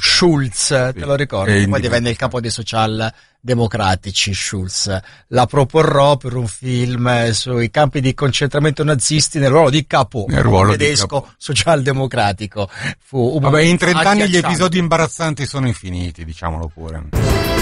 [0.00, 1.68] Schulz, te lo ricordi?
[1.68, 5.00] Poi divenne il capo dei socialdemocratici, Schulz.
[5.28, 10.72] La proporrò per un film sui campi di concentramento nazisti nel ruolo di capo ruolo
[10.72, 11.34] tedesco capo.
[11.36, 12.68] socialdemocratico.
[12.98, 17.55] Fu Vabbè, in 30 anni gli episodi imbarazzanti sono infiniti, diciamolo pure.